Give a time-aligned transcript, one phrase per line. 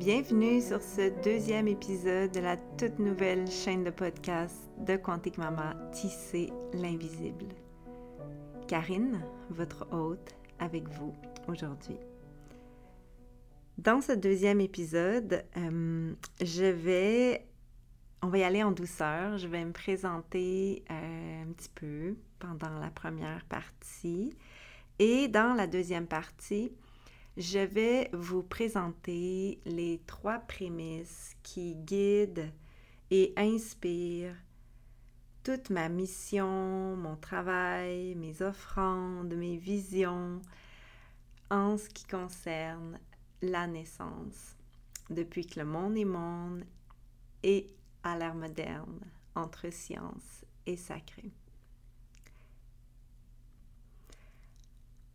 [0.00, 5.76] Bienvenue sur ce deuxième épisode de la toute nouvelle chaîne de podcast de Quantique Mama
[5.92, 7.48] Tisser l'invisible.
[8.66, 11.14] Karine, votre hôte, avec vous
[11.48, 11.98] aujourd'hui.
[13.76, 17.46] Dans ce deuxième épisode, euh, je vais,
[18.22, 19.36] on va y aller en douceur.
[19.36, 24.34] Je vais me présenter euh, un petit peu pendant la première partie.
[24.98, 26.72] Et dans la deuxième partie,
[27.36, 32.50] je vais vous présenter les trois prémices qui guident
[33.10, 34.36] et inspirent
[35.42, 40.40] toute ma mission, mon travail, mes offrandes, mes visions
[41.50, 42.98] en ce qui concerne
[43.42, 44.56] la naissance,
[45.08, 46.64] depuis que le monde est monde
[47.42, 47.66] et
[48.02, 49.00] à l'ère moderne,
[49.34, 51.32] entre science et sacré.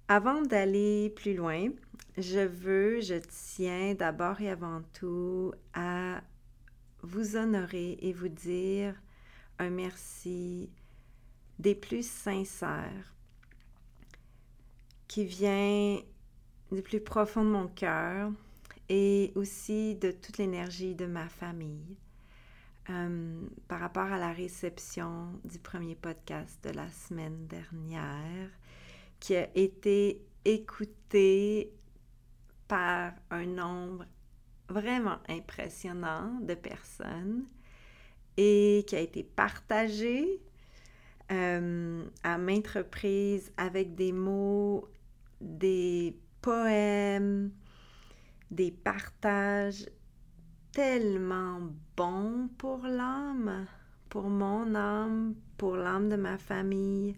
[0.08, 1.70] Avant d'aller plus loin,
[2.16, 6.22] je veux, je tiens d'abord et avant tout à
[7.02, 8.94] vous honorer et vous dire
[9.58, 10.70] un merci
[11.58, 13.16] des plus sincères
[15.08, 16.00] qui vient
[16.72, 18.32] du plus profond de mon cœur
[18.90, 21.98] et aussi de toute l'énergie de ma famille.
[22.92, 28.52] Euh, par rapport à la réception du premier podcast de la semaine dernière,
[29.26, 31.74] qui a été écouté
[32.68, 34.06] par un nombre
[34.70, 37.46] vraiment impressionnant de personnes
[38.38, 40.40] et qui a été partagé
[41.32, 44.88] euh, à maintes reprises avec des mots,
[45.42, 47.50] des poèmes,
[48.52, 49.90] des partages
[50.72, 51.62] tellement
[51.98, 53.66] bons pour l'âme,
[54.08, 57.16] pour mon âme, pour l'âme de ma famille.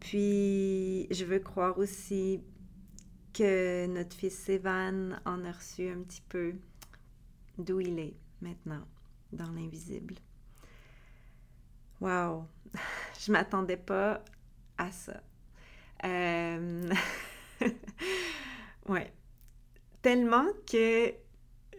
[0.00, 2.40] Puis, je veux croire aussi
[3.32, 6.54] que notre fils Sévan en a reçu un petit peu
[7.58, 8.86] d'où il est maintenant,
[9.32, 10.14] dans l'invisible.
[12.00, 12.46] Wow!
[13.20, 14.22] Je m'attendais pas
[14.78, 15.20] à ça.
[16.04, 16.90] Euh...
[18.88, 19.12] ouais.
[20.02, 21.14] Tellement que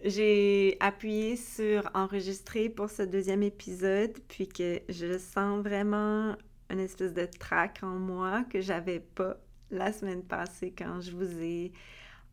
[0.03, 6.35] j'ai appuyé sur enregistrer pour ce deuxième épisode, puis que je sens vraiment
[6.69, 9.38] une espèce de trac en moi que j'avais pas
[9.69, 11.72] la semaine passée quand je vous ai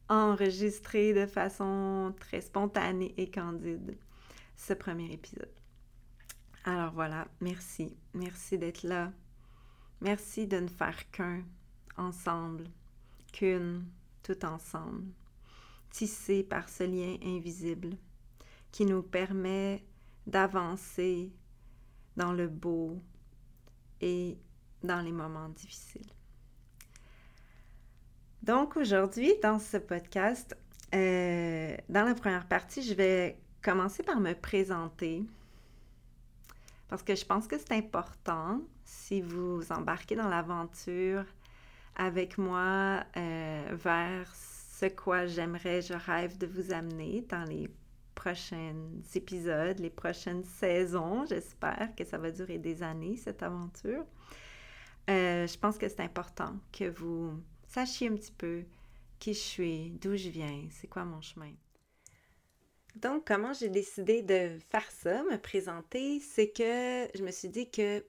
[0.08, 3.96] enregistré de façon très spontanée et candide
[4.56, 5.52] ce premier épisode.
[6.64, 7.96] Alors voilà, merci.
[8.14, 9.12] Merci d'être là.
[10.00, 11.44] Merci de ne faire qu'un
[11.96, 12.64] ensemble,
[13.32, 13.84] qu'une,
[14.22, 15.04] tout ensemble,
[15.90, 17.96] tissé par ce lien invisible
[18.72, 19.84] qui nous permet
[20.26, 21.32] d'avancer
[22.16, 23.00] dans le beau,
[24.00, 24.38] et
[24.82, 26.10] dans les moments difficiles.
[28.42, 30.56] Donc aujourd'hui, dans ce podcast,
[30.94, 35.24] euh, dans la première partie, je vais commencer par me présenter
[36.88, 41.24] parce que je pense que c'est important si vous embarquez dans l'aventure
[41.96, 47.70] avec moi euh, vers ce quoi j'aimerais, je rêve de vous amener dans les
[48.14, 48.74] prochains
[49.14, 51.26] épisodes, les prochaines saisons.
[51.26, 54.04] J'espère que ça va durer des années, cette aventure.
[55.10, 58.64] Euh, je pense que c'est important que vous sachiez un petit peu
[59.18, 61.52] qui je suis, d'où je viens, c'est quoi mon chemin.
[62.96, 67.68] Donc, comment j'ai décidé de faire ça, me présenter, c'est que je me suis dit
[67.68, 68.04] que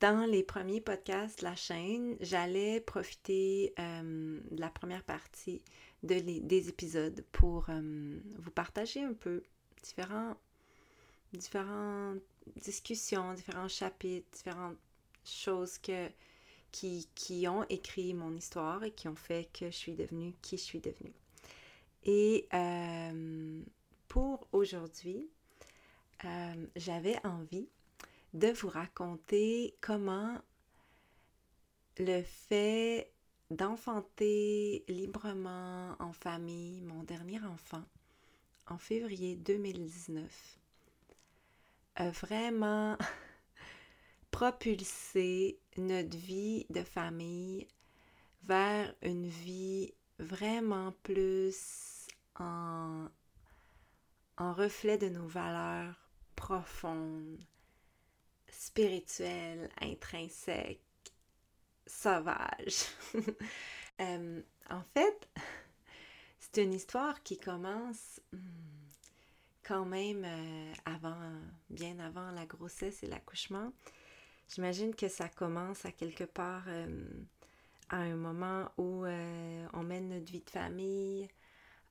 [0.00, 5.62] dans les premiers podcasts de la chaîne, j'allais profiter euh, de la première partie
[6.04, 9.42] des épisodes pour euh, vous partager un peu
[9.82, 10.36] différents,
[11.32, 12.20] différentes
[12.56, 14.76] discussions, différents chapitres, différentes
[15.24, 16.08] choses que,
[16.72, 20.58] qui, qui ont écrit mon histoire et qui ont fait que je suis devenue qui
[20.58, 21.14] je suis devenue.
[22.04, 23.62] Et euh,
[24.08, 25.28] pour aujourd'hui,
[26.24, 27.68] euh, j'avais envie
[28.34, 30.38] de vous raconter comment
[31.98, 33.13] le fait
[33.50, 37.84] d'enfanter librement en famille mon dernier enfant
[38.66, 40.58] en février 2019
[41.96, 42.96] a vraiment
[44.30, 47.68] propulsé notre vie de famille
[48.44, 52.06] vers une vie vraiment plus
[52.38, 53.06] en,
[54.36, 55.94] en reflet de nos valeurs
[56.34, 57.44] profondes,
[58.48, 60.82] spirituelles, intrinsèques,
[61.86, 62.86] sauvage.
[64.00, 65.28] Euh, en fait,
[66.40, 68.38] c'est une histoire qui commence hmm,
[69.62, 71.30] quand même euh, avant,
[71.70, 73.72] bien avant la grossesse et l'accouchement.
[74.48, 77.06] J'imagine que ça commence à quelque part euh,
[77.88, 81.28] à un moment où on mène notre vie de famille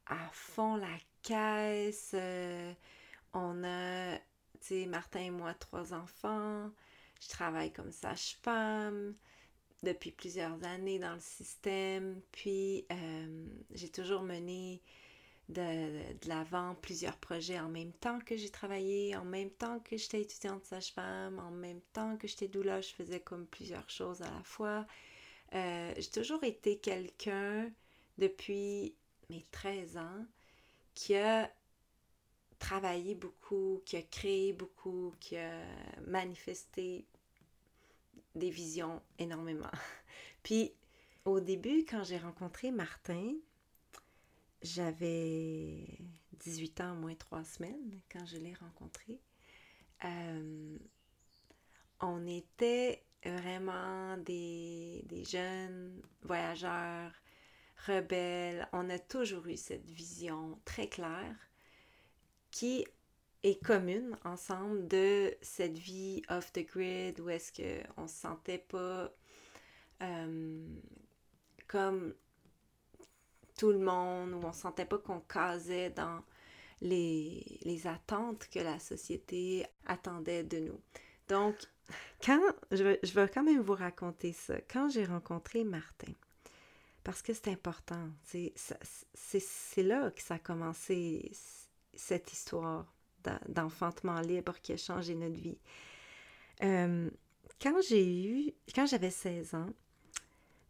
[0.08, 2.14] à fond la caisse.
[3.32, 4.24] On a, tu
[4.60, 6.70] sais, Martin et moi, trois enfants.
[7.22, 9.16] Je travaille comme sage-femme
[9.84, 12.22] depuis plusieurs années dans le système.
[12.32, 14.82] Puis, euh, j'ai toujours mené
[15.50, 20.22] de, l'avant plusieurs projets en même temps que j'ai travaillé, en même temps que j'étais
[20.22, 24.44] étudiante sage-femme, en même temps que j'étais doula, je faisais comme plusieurs choses à la
[24.44, 24.88] fois.
[25.54, 27.70] Euh, j'ai toujours été quelqu'un
[28.18, 28.96] depuis
[29.30, 30.26] mes 13 ans
[30.96, 31.52] qui a
[32.58, 35.62] travaillé beaucoup, qui a créé beaucoup, qui a
[36.08, 37.06] manifesté
[38.36, 39.72] des visions énormément.
[40.44, 40.74] Puis
[41.26, 43.34] au début, quand j'ai rencontré Martin,
[44.62, 46.00] j'avais
[46.40, 49.20] 18 ans moins 3 semaines quand je l'ai rencontré.
[50.06, 50.78] Euh,
[52.02, 57.12] on était vraiment des, des, jeunes voyageurs,
[57.88, 58.68] rebelles.
[58.74, 61.38] On a toujours eu cette vision très claire
[62.52, 62.86] qui
[63.44, 69.12] est commune ensemble de cette vie off the grid où est-ce qu'on se sentait pas
[70.02, 70.66] euh,
[71.68, 72.14] comme
[73.58, 76.24] tout le monde, où on sentait pas qu'on casait dans
[76.82, 80.82] les, les, attentes que la société attendait de nous.
[81.30, 81.56] Donc,
[82.24, 82.42] quand,
[82.72, 86.14] je vais, je vais quand même vous raconter ça, quand j'ai rencontré Martin,
[87.04, 91.32] parce que c'est important, c'est là que ça a commencé,
[91.96, 92.93] cette histoire
[93.48, 95.58] d'enfantement libre qui a changé notre vie.
[96.64, 97.10] Euh,
[97.62, 99.70] quand j'avais 16 ans,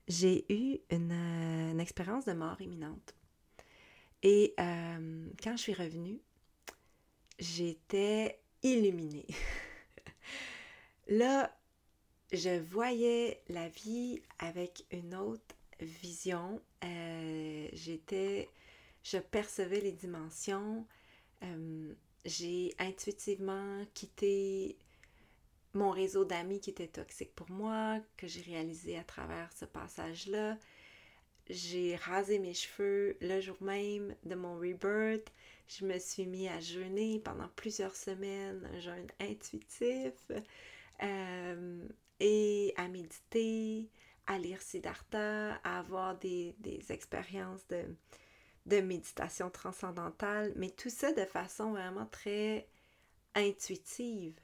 [0.07, 3.15] j'ai eu une, expérience de mort imminente.
[4.21, 6.19] Et euh, quand je suis revenue,
[7.39, 9.27] j'étais illuminée.
[11.07, 11.53] Là,
[12.31, 16.61] je voyais la vie avec une autre vision.
[16.83, 18.49] Euh, j'étais,
[19.03, 20.85] je percevais les dimensions.
[22.25, 24.77] J'ai intuitivement quitté
[25.73, 30.57] mon réseau d'amis qui était toxique pour moi, que j'ai réalisé à travers ce passage-là.
[31.49, 35.33] J'ai rasé mes cheveux le jour même de mon rebirth.
[35.67, 40.13] Je me suis mis à jeûner pendant plusieurs semaines, un jeûne intuitif,
[41.01, 41.87] euh,
[42.19, 43.89] et à méditer,
[44.27, 47.83] à lire Siddhartha, à avoir des, des expériences de,
[48.65, 52.67] de méditation transcendantale, mais tout ça de façon vraiment très
[53.35, 54.39] intuitive.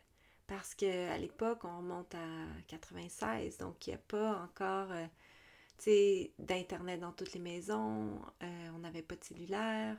[0.48, 7.00] Parce qu'à l'époque, on monte à 96, donc il n'y a pas encore euh, d'Internet
[7.00, 9.96] dans toutes les maisons, euh, on n'avait pas de cellulaire,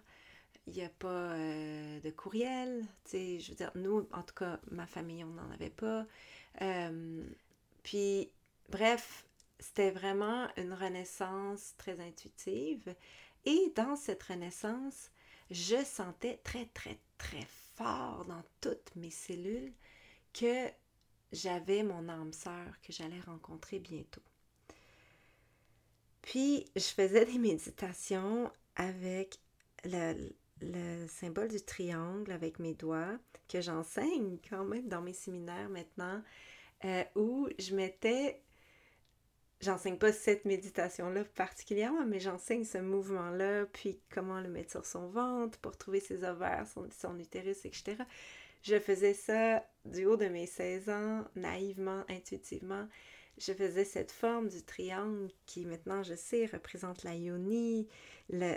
[0.66, 2.84] il n'y a pas euh, de courriel.
[3.12, 6.04] Je veux dire, nous, en tout cas, ma famille, on n'en avait pas.
[7.84, 8.32] puis,
[8.70, 9.24] bref,
[9.60, 12.94] c'était vraiment une renaissance très intuitive.
[13.44, 15.10] Et dans cette renaissance,
[15.50, 19.72] je sentais très, très, très fort dans toutes mes cellules
[20.32, 20.68] que
[21.32, 24.22] j'avais mon âme sœur que j'allais rencontrer bientôt.
[26.22, 29.38] Puis, je faisais des méditations avec
[29.84, 36.22] le, symbole du triangle avec mes doigts, que j'enseigne quand même dans mes séminaires maintenant,
[36.84, 38.42] euh, où je mettais
[39.60, 45.08] j'enseigne pas cette méditation-là particulièrement, mais j'enseigne ce mouvement-là, puis comment le mettre sur son
[45.08, 46.66] ventre pour trouver ses ovaires,
[46.98, 47.96] son, utérus, etc.
[48.62, 52.88] Je faisais ça du haut de mes 16 ans, naïvement, intuitivement.
[53.38, 57.88] Je faisais cette forme du triangle qui maintenant, je sais, représente la yoni,
[58.28, 58.56] le,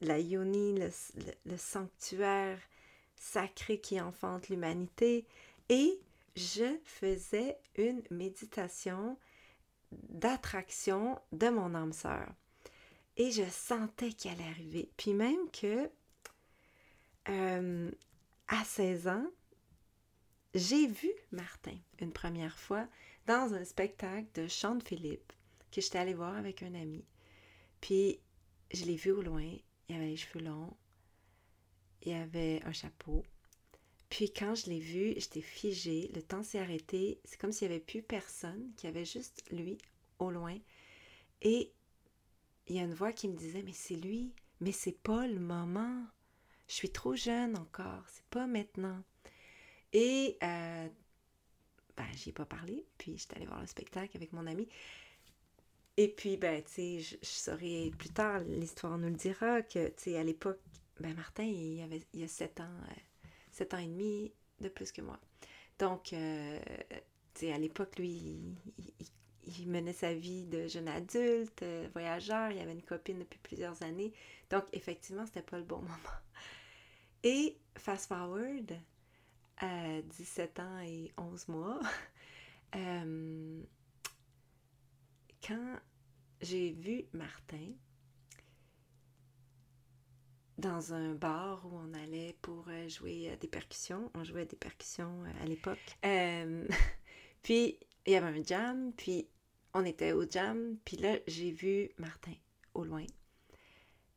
[0.00, 2.58] la yoni, le sanctuaire
[3.16, 5.26] sacré qui enfante l'humanité.
[5.68, 6.00] Et
[6.36, 9.16] je faisais une méditation
[10.08, 12.32] d'attraction de mon âme sœur.
[13.16, 14.90] Et je sentais qu'elle arrivait.
[14.96, 15.90] Puis même que
[17.28, 17.90] euh,
[18.48, 19.26] à 16 ans,
[20.54, 22.86] j'ai vu Martin une première fois
[23.26, 25.32] dans un spectacle de de Philippe
[25.70, 27.04] que j'étais allée voir avec un ami.
[27.80, 28.20] Puis
[28.72, 29.50] je l'ai vu au loin,
[29.88, 30.76] il avait les cheveux longs,
[32.02, 33.24] il avait un chapeau.
[34.12, 37.74] Puis quand je l'ai vu, j'étais figée, le temps s'est arrêté, c'est comme s'il n'y
[37.76, 39.78] avait plus personne, qu'il y avait juste lui
[40.18, 40.58] au loin.
[41.40, 41.72] Et
[42.66, 45.40] il y a une voix qui me disait, mais c'est lui, mais c'est pas le
[45.40, 46.04] moment.
[46.68, 49.02] Je suis trop jeune encore, c'est pas maintenant.
[49.94, 50.88] Et euh,
[51.96, 54.68] ben, j'y ai pas parlé, puis j'étais allée voir le spectacle avec mon ami.
[55.96, 59.94] Et puis, ben, tu sais, je, saurai plus tard, l'histoire nous le dira, que, tu
[59.96, 60.60] sais, à l'époque,
[61.00, 62.94] ben, Martin, il, avait, il a sept ans, euh,
[63.52, 65.18] sept ans et demi de plus que moi.
[65.78, 66.58] Donc, euh,
[67.42, 68.56] à l'époque, lui, il,
[69.44, 73.82] il menait sa vie de jeune adulte, euh, voyageur, il avait une copine depuis plusieurs
[73.82, 74.12] années.
[74.50, 76.18] Donc, effectivement, c'était pas le bon moment.
[77.24, 78.72] Et fast forward,
[79.58, 81.80] à 17 ans et 11 mois,
[82.76, 83.62] euh,
[85.46, 85.76] quand
[86.40, 87.72] j'ai vu Martin
[90.62, 95.24] dans un bar où on allait pour euh, jouer des percussions, on jouait des percussions
[95.42, 95.98] à l'époque.
[97.42, 99.28] puis il y avait un jam, puis
[99.74, 102.34] on était au jam, puis là, j'ai vu Martin
[102.74, 103.04] au loin.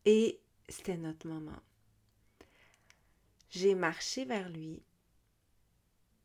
[0.06, 1.60] Et c'était notre moment.
[3.50, 4.84] J'ai marché vers lui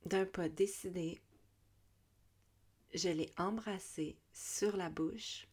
[0.05, 1.21] d'un pas décidé.
[2.93, 5.47] Je l'ai embrassé sur la bouche,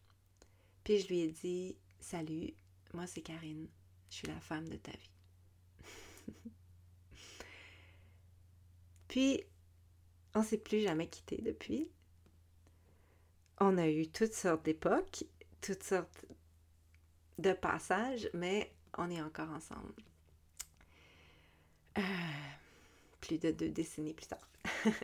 [0.84, 2.52] puis je lui ai dit Salut,
[2.92, 3.68] moi c'est Karine,
[4.10, 5.10] je suis la femme de ta vie.
[9.08, 9.42] puis,
[10.34, 11.90] on s'est plus jamais quitté depuis
[13.60, 15.24] on a eu toutes sortes d'époques,
[15.60, 16.26] toutes sortes
[17.38, 19.92] de passages, mais on est encore ensemble.
[21.98, 22.02] Euh,
[23.20, 24.48] plus de deux décennies plus tard.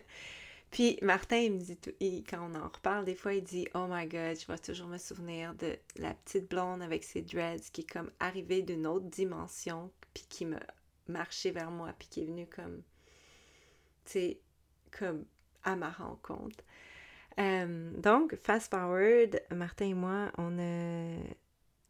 [0.75, 1.93] Puis Martin, il me dit, tout,
[2.29, 4.99] quand on en reparle, des fois, il dit Oh my god, je vais toujours me
[4.99, 9.93] souvenir de la petite blonde avec ses dreads qui est comme arrivée d'une autre dimension,
[10.13, 10.59] puis qui me
[11.07, 12.83] marchait vers moi, puis qui est venue comme,
[14.05, 14.41] tu sais,
[14.91, 15.25] comme
[15.63, 16.65] à ma rencontre.
[17.39, 20.59] Euh, donc, fast forward, Martin et moi, on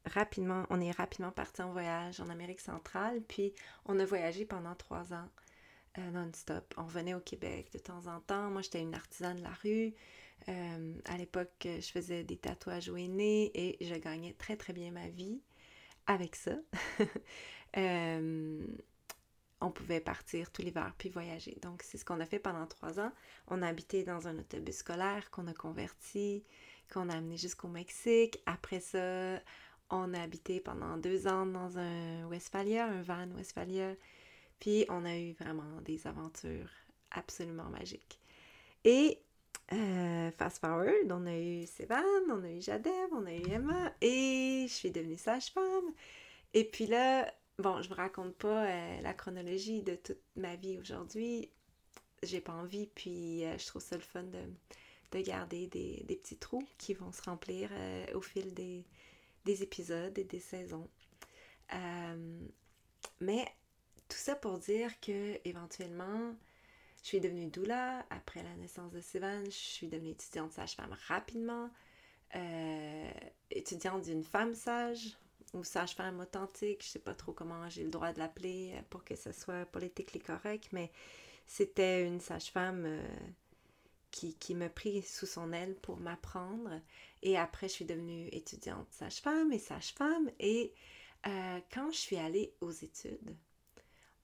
[0.05, 3.55] rapidement, on est rapidement partis en voyage en Amérique centrale, puis
[3.87, 5.31] on a voyagé pendant trois ans
[5.99, 6.75] euh, non-stop.
[6.77, 8.51] On venait au Québec de temps en temps.
[8.51, 9.95] Moi, j'étais une artisane de la rue.
[10.49, 14.91] Euh, à l'époque, je faisais des tatouages au nez et je gagnais très très bien
[14.91, 15.41] ma vie
[16.07, 16.57] avec ça.
[19.61, 21.57] on pouvait partir tout l'hiver puis voyager.
[21.63, 23.13] Donc, c'est ce qu'on a fait pendant trois ans.
[23.49, 26.45] On a habité dans un autobus scolaire qu'on a converti,
[26.93, 28.43] qu'on a amené jusqu'au Mexique.
[28.47, 29.41] Après ça,
[29.91, 33.95] on a habité pendant deux ans dans un Westphalia, un van Westphalia.
[34.61, 36.71] Puis, on a eu vraiment des aventures
[37.11, 38.21] absolument magiques.
[38.85, 39.19] Et
[39.73, 43.93] euh, fast forward, on a eu Sévan, on a eu Jadeb, on a eu Emma
[44.01, 45.93] et je suis devenue sage-femme.
[46.53, 50.77] Et puis là, Bon, je vous raconte pas euh, la chronologie de toute ma vie
[50.77, 51.49] aujourd'hui.
[52.25, 56.67] J'ai pas envie, puis euh, je trouve ça le fun de, garder des, petits trous
[56.79, 57.71] qui vont se remplir
[58.15, 58.85] au fil des,
[59.63, 60.89] épisodes et des saisons.
[63.21, 63.47] mais
[64.09, 66.35] tout ça pour dire que éventuellement,
[67.03, 69.45] je suis devenue doula après la naissance de Sivan.
[69.45, 71.71] Je suis devenue étudiante sage-femme rapidement.
[73.51, 75.17] étudiante d'une femme sage
[75.55, 79.05] ou sage-femme authentique, je sais pas trop comment j'ai le droit de l'appeler euh, pour
[79.05, 80.91] que ce soit politiquement correct, mais
[81.47, 83.09] c'était une sage-femme euh,
[84.11, 86.81] qui, qui me prit sous son aile pour m'apprendre.
[87.23, 90.31] Et après, je suis devenue étudiante sage-femme et sage-femme.
[90.41, 90.73] Et
[91.27, 93.37] euh, quand je suis allée aux études,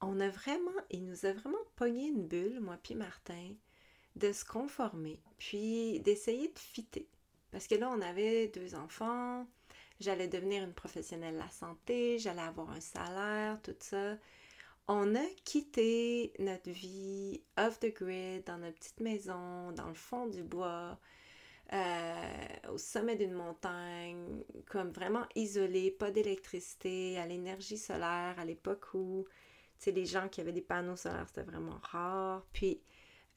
[0.00, 3.54] on a vraiment, il nous a vraiment pogné une bulle, moi puis Martin,
[4.16, 7.08] de se conformer, puis d'essayer de fitter.
[7.50, 9.46] Parce que là, on avait deux enfants,
[9.98, 14.16] j'allais devenir une professionnelle de la santé, j'allais avoir un salaire, tout ça.
[14.88, 20.26] On a quitté notre vie off the grid, dans notre petite maison, dans le fond
[20.26, 20.98] du bois,
[21.72, 28.94] euh, au sommet d'une montagne, comme vraiment isolé, pas d'électricité, à l'énergie solaire, à l'époque
[28.94, 29.26] où,
[29.84, 32.44] sais, les gens qui avaient des panneaux solaires, c'était vraiment rare.
[32.52, 32.80] Puis,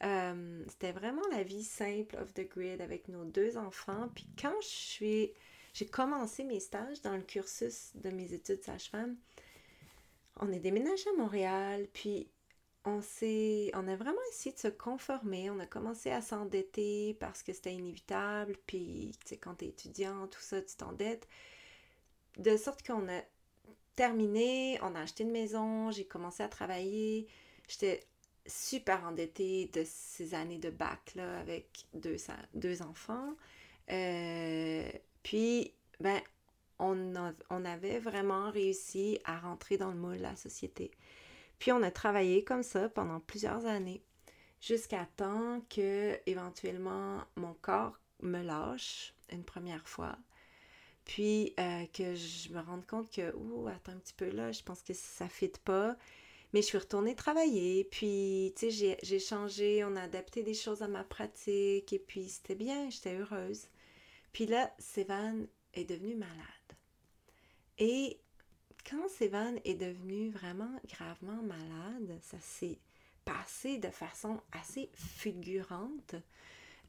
[0.03, 4.09] euh, c'était vraiment la vie simple off the grid avec nos deux enfants.
[4.13, 5.31] Puis quand je suis
[5.73, 9.17] j'ai commencé mes stages dans le cursus de mes études sage-femme.
[10.39, 12.29] On est déménagé à Montréal, puis
[12.85, 15.50] on s'est, on a vraiment essayé de se conformer.
[15.50, 18.55] On a commencé à s'endetter parce que c'était inévitable.
[18.67, 21.27] Puis, tu sais, quand t'es étudiant, tout ça, tu t'endettes.
[22.38, 23.21] De sorte qu'on a
[23.95, 27.27] terminé, on a acheté une maison, j'ai commencé à travailler.
[27.67, 28.01] J'étais
[28.45, 33.35] super endettée de ces années de bac, là, avec deux, enfants.
[33.91, 34.89] Euh,
[35.23, 36.19] puis, ben,
[36.79, 37.13] on,
[37.50, 40.91] on, avait vraiment réussi à rentrer dans le moule de la société.
[41.59, 44.03] Puis on a travaillé comme ça pendant plusieurs années,
[44.59, 50.17] jusqu'à temps que éventuellement mon corps me lâche une première fois.
[51.05, 54.63] Puis euh, que je me rende compte que, ouh, attends un petit peu là, je
[54.63, 55.98] pense que ça ne fit pas.
[56.53, 60.83] Mais je suis retournée travailler, puis, tu sais, j'ai changé, on a adapté des choses
[60.83, 63.65] à ma pratique, et puis c'était bien, j'étais heureuse.
[64.33, 66.38] Puis là, Sévan est devenu malade.
[67.79, 68.19] Et
[68.88, 72.77] quand Sévan est devenu vraiment gravement malade, ça s'est
[73.25, 76.15] passé de façon assez fulgurante.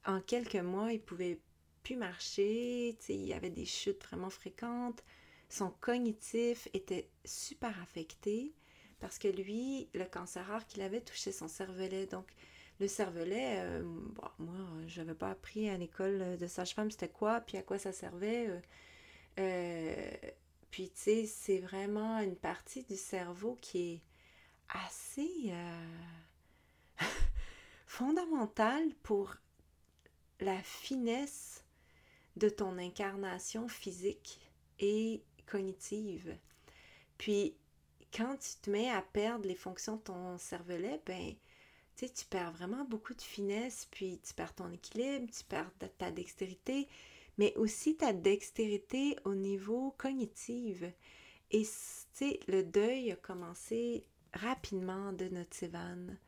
[0.04, 1.38] En quelques mois, il pouvait
[1.85, 5.05] plus marcher, il y avait des chutes vraiment fréquentes.
[5.49, 8.55] Son cognitif était super affecté
[9.00, 12.07] parce que lui, le cancer rare qu'il avait touché son cervelet.
[12.07, 12.26] Donc,
[12.81, 13.83] le cervelet, euh,
[14.38, 17.93] moi, je n'avais pas appris à l'école de sage-femme c'était quoi, puis à quoi ça
[17.93, 18.49] servait.
[18.49, 18.61] Euh,
[19.38, 20.31] euh,
[20.71, 24.03] puis, tu sais, c'est vraiment une partie du cerveau qui est
[24.71, 25.53] assez
[27.87, 29.37] fondamentale pour
[30.41, 31.63] la finesse
[32.37, 34.41] de ton incarnation physique
[34.79, 36.37] et cognitive.
[37.19, 37.57] Puis,
[38.12, 41.35] quand tu te mets à perdre les fonctions de ton cervelet, ben,
[41.97, 46.88] tu perds vraiment beaucoup de finesse, puis tu perds ton équilibre, tu perds ta dextérité,
[47.38, 50.83] mais aussi ta dextérité au niveau cognitif.
[51.50, 51.69] Et, tu
[52.12, 56.19] sais, le deuil a commencé rapidement de notre Sévane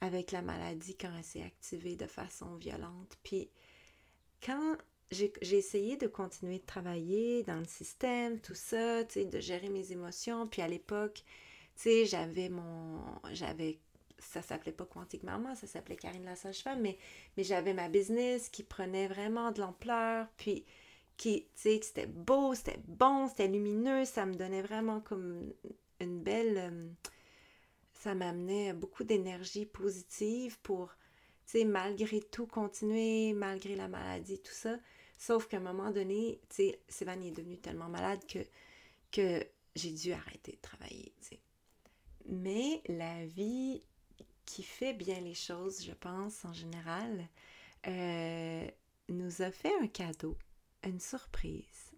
[0.00, 3.16] avec la maladie quand elle s'est activée de façon violente.
[3.22, 3.50] Puis,
[4.44, 4.76] quand
[5.10, 9.68] j'ai essayé de continuer de travailler dans le système, tout ça, tu sais, de gérer
[9.68, 10.46] mes émotions.
[10.46, 11.22] Puis à l'époque,
[11.76, 13.00] tu sais, j'avais mon...
[13.32, 13.78] J'avais...
[14.18, 16.96] Ça s'appelait pas Quantique Maman, ça s'appelait Karine la sage-femme, mais,
[17.36, 20.26] mais j'avais ma business qui prenait vraiment de l'ampleur.
[20.36, 20.64] Puis
[21.16, 25.52] qui, tu sais, c'était beau, c'était bon, c'était lumineux, ça me donnait vraiment comme
[26.00, 26.58] une belle...
[26.58, 26.88] Euh,
[28.04, 30.88] ça m'amenait beaucoup d'énergie positive pour,
[31.46, 34.76] tu sais, malgré tout continuer, malgré la maladie, tout ça.
[35.26, 38.40] Sauf qu'à un moment donné, tu sais, est devenu tellement malade que,
[39.10, 39.42] que
[39.74, 41.40] j'ai dû arrêter de travailler, tu sais.
[42.26, 43.82] Mais la vie
[44.44, 47.26] qui fait bien les choses, je pense, en général,
[47.86, 48.68] euh,
[49.08, 50.36] nous a fait un cadeau,
[50.82, 51.92] une surprise.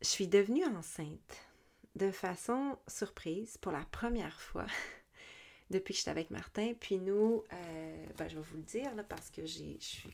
[0.00, 1.46] je suis devenue enceinte
[1.94, 4.66] de façon surprise pour la première fois
[5.70, 6.72] depuis que j'étais avec Martin.
[6.80, 10.10] Puis nous, euh, ben, je vais vous le dire là, parce que je suis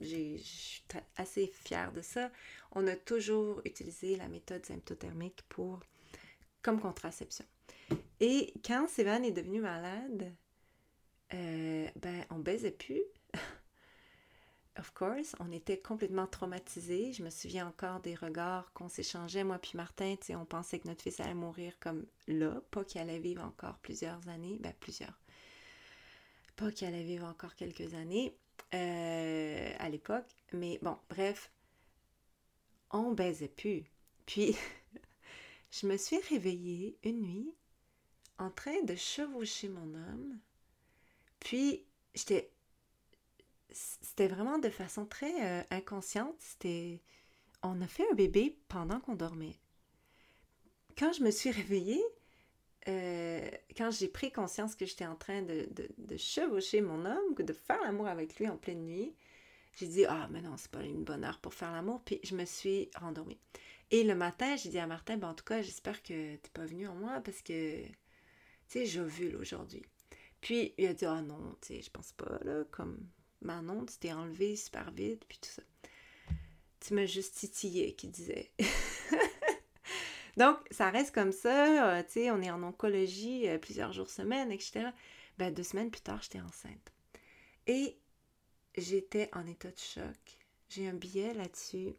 [0.00, 0.82] je suis
[1.16, 2.30] assez fière de ça.
[2.72, 5.80] On a toujours utilisé la méthode symptothermique pour,
[6.62, 7.44] comme contraception.
[8.20, 10.32] Et quand Sévan est devenu malade,
[11.34, 13.02] euh, ben, on baisait plus.
[14.78, 17.12] of course, on était complètement traumatisés.
[17.12, 20.16] Je me souviens encore des regards qu'on s'échangeait, moi puis Martin.
[20.30, 24.28] On pensait que notre fils allait mourir comme là, pas qu'il allait vivre encore plusieurs
[24.28, 24.58] années.
[24.60, 25.18] Ben, plusieurs.
[26.56, 28.36] Pas qu'il allait vivre encore quelques années.
[28.74, 30.28] Euh, à l'époque.
[30.52, 31.50] Mais bon, bref,
[32.90, 33.84] on baisait plus.
[34.26, 34.56] Puis,
[35.70, 37.54] je me suis réveillée une nuit
[38.38, 40.38] en train de chevaucher mon homme.
[41.40, 42.50] Puis, j'étais.
[43.72, 46.36] C'était vraiment de façon très euh, inconsciente.
[46.38, 47.02] C'était.
[47.62, 49.58] On a fait un bébé pendant qu'on dormait.
[50.96, 52.02] Quand je me suis réveillée,
[52.90, 55.68] euh, quand j'ai pris conscience que j'étais en train de,
[56.16, 59.14] chevaucher mon homme, de faire l'amour avec lui en pleine nuit,
[59.76, 62.02] j'ai dit Ah, mais non, c'est pas une bonne heure pour faire l'amour.
[62.04, 63.38] Puis je me suis rendormie.
[63.90, 66.66] Et le matin, j'ai dit à Martin ben, En tout cas, j'espère que t'es pas
[66.66, 67.92] venu en moi parce que, tu
[68.68, 69.82] sais, j'ovule aujourd'hui.
[70.40, 72.98] Puis il a dit Ah non, tu sais, je pense pas, là, comme
[73.42, 75.62] Manon, tu t'es enlevé super vite, puis tout ça.
[76.80, 78.50] Tu m'as juste titillé, qui disait.
[80.36, 84.08] Donc, ça reste comme ça, euh, tu sais, on est en oncologie euh, plusieurs jours,
[84.08, 84.90] semaines, etc.
[85.38, 86.92] Ben, deux semaines plus tard, j'étais enceinte.
[87.66, 87.98] Et
[88.76, 90.38] j'étais en état de choc.
[90.68, 91.94] J'ai un billet là-dessus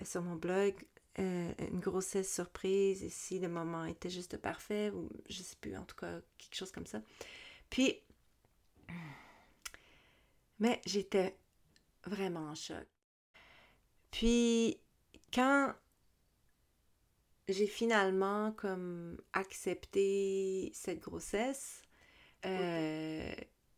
[0.00, 0.74] euh, sur mon blog,
[1.16, 5.84] une grossesse surprise, et si le moment était juste parfait, ou je sais plus, en
[5.84, 7.00] tout cas, quelque chose comme ça.
[7.70, 8.00] Puis,
[10.58, 11.36] mais j'étais
[12.04, 12.86] vraiment en choc.
[14.10, 14.80] Puis,
[15.32, 15.72] quand
[17.48, 21.82] j'ai finalement comme accepté cette grossesse,
[22.46, 23.34] euh,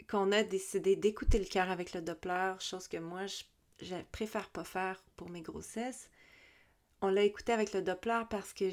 [0.09, 4.65] qu'on a décidé d'écouter le cœur avec le Doppler, chose que moi je, préfère pas
[4.65, 6.11] faire pour mes grossesses.
[7.03, 8.71] On l'a écouté avec le Doppler parce que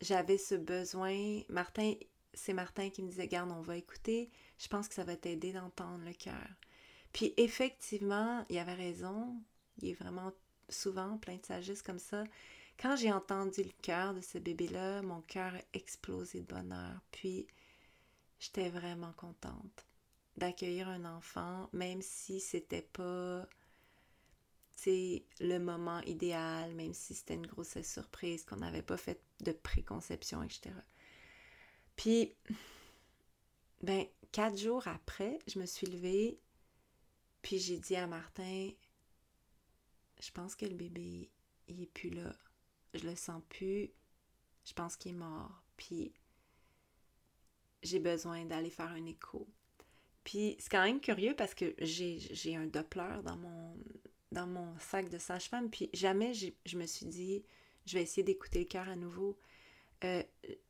[0.00, 1.42] j'avais ce besoin.
[1.48, 1.94] Martin,
[2.34, 4.30] c'est Martin qui me disait Garde, on va écouter.
[4.58, 6.48] Je pense que ça va t'aider d'entendre le cœur.
[7.12, 9.36] Puis effectivement, il avait raison.
[9.80, 10.32] Il est vraiment
[10.68, 12.24] souvent plein de sagesse comme ça.
[12.80, 17.00] Quand j'ai entendu le cœur de ce bébé-là, mon cœur a explosé de bonheur.
[17.10, 17.46] Puis,
[18.38, 19.84] j'étais vraiment contente
[20.36, 23.44] d'accueillir un enfant, même si c'était pas
[24.86, 30.40] le moment idéal, même si c'était une grossesse surprise, qu'on n'avait pas fait de préconception,
[30.44, 30.70] etc.
[31.96, 32.32] Puis,
[33.82, 36.38] ben, quatre jours après, je me suis levée,
[37.42, 38.70] puis j'ai dit à Martin,
[40.20, 41.28] je pense que le bébé,
[41.66, 42.32] il est plus là
[42.94, 43.90] je le sens plus,
[44.64, 46.12] je pense qu'il est mort, puis
[47.82, 49.48] j'ai besoin d'aller faire un écho.
[50.24, 53.76] Puis c'est quand même curieux parce que j'ai un Doppler dans mon,
[54.32, 57.44] dans mon sac de sage-femme, puis jamais je me suis dit,
[57.86, 59.38] je vais essayer d'écouter le cœur à nouveau.
[60.04, 60.22] Euh,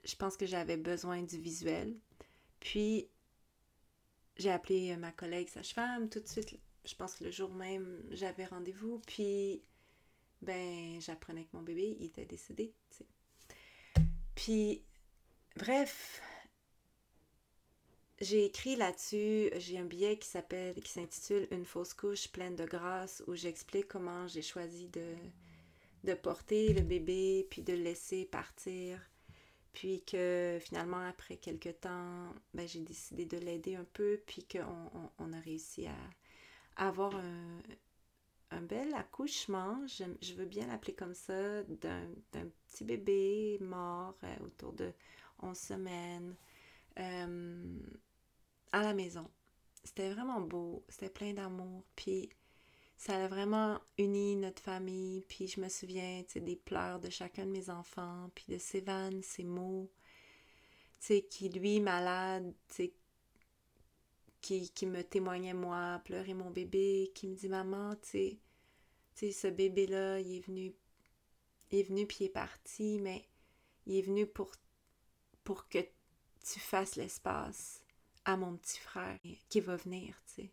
[0.04, 1.96] je pense que j'avais besoin du visuel.
[2.60, 3.08] Puis
[4.36, 6.58] j'ai appelé ma collègue sage-femme tout de suite.
[6.84, 9.00] Je pense que le jour même, j'avais rendez-vous.
[9.06, 9.62] Puis,
[10.42, 12.72] ben, j'apprenais que mon bébé, il était décédé.
[14.34, 14.82] Puis,
[15.56, 16.20] bref,
[18.20, 22.64] j'ai écrit là-dessus, j'ai un billet qui s'appelle, qui s'intitule Une fausse couche pleine de
[22.64, 25.14] grâce, où j'explique comment j'ai choisi de,
[26.04, 29.00] de porter le bébé, puis de le laisser partir.
[29.72, 35.10] Puis que finalement, après quelques temps, ben, j'ai décidé de l'aider un peu, puis qu'on
[35.18, 35.96] on, a réussi à,
[36.76, 37.60] avoir un,
[38.50, 42.08] un bel accouchement, je, veux bien l'appeler comme ça, d'un
[42.66, 44.92] petit bébé mort euh, autour de
[45.42, 46.36] 11 semaines.
[46.98, 47.78] Euh,
[48.72, 49.28] à la maison.
[49.84, 52.28] C'était vraiment beau, c'était plein d'amour, puis
[52.96, 57.52] ça a vraiment uni notre famille, puis je me souviens, des pleurs de chacun de
[57.52, 59.90] mes enfants, puis de Sévan, ses mots,
[61.00, 62.52] qui lui, malade,
[64.40, 68.38] qui, qui, me témoignait moi, pleurer mon bébé, qui me dit, maman, tu
[69.14, 70.74] sais, ce bébé-là, il est venu,
[71.70, 73.26] il est venu, puis il est parti, mais
[73.86, 74.52] il est venu pour,
[75.44, 77.82] pour que tu fasses l'espace
[78.24, 80.50] à mon petit frère qui va venir, tu sais.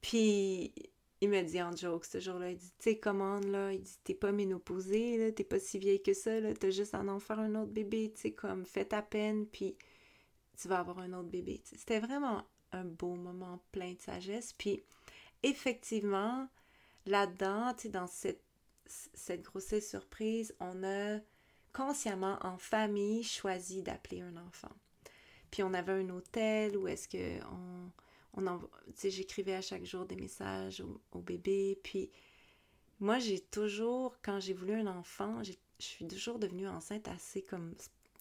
[0.00, 0.72] Puis
[1.20, 3.98] il me dit en joke ce jour-là, il dit, tu sais, commande, là, il dit,
[4.04, 7.18] t'es pas ménopausée, là, t'es pas si vieille que ça, là, t'as juste à en
[7.18, 9.76] faire un autre bébé, tu sais, comme, fais ta peine, puis
[10.56, 12.44] tu vas avoir un autre bébé, C'était vraiment
[12.84, 14.82] beau moment plein de sagesse, puis
[15.42, 16.48] effectivement,
[17.06, 18.42] là-dedans, dans cette,
[18.86, 21.18] cette grossesse surprise, on a
[21.72, 24.72] consciemment, en famille, choisi d'appeler un enfant.
[25.50, 27.90] Puis on avait un hôtel où est-ce que on,
[28.36, 28.60] on
[29.02, 31.78] j'écrivais à chaque jour des messages au, bébé.
[31.82, 32.10] Puis
[32.98, 37.74] moi, j'ai toujours, quand j'ai voulu un enfant, je suis toujours devenue enceinte assez comme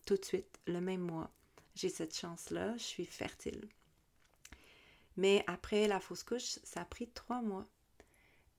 [0.05, 1.31] tout de suite, le même mois.
[1.75, 3.67] J'ai cette chance-là, je suis fertile.
[5.17, 7.65] Mais après la fausse couche, ça a pris trois mois.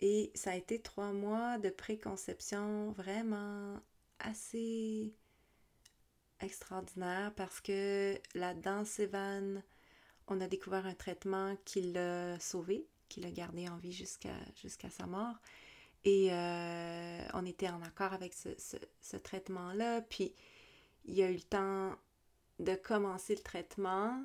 [0.00, 3.80] Et ça a été trois mois de préconception vraiment
[4.18, 5.14] assez
[6.40, 9.62] extraordinaire parce que là-dedans, Sévan,
[10.28, 15.06] on a découvert un traitement qui l'a sauvé, qui l'a gardé en vie jusqu'à sa
[15.06, 15.36] mort.
[16.04, 20.02] Et euh, on était en accord avec ce, traitement-là.
[20.02, 20.34] Puis
[21.04, 21.92] il y a eu le temps
[22.58, 24.24] de commencer le traitement.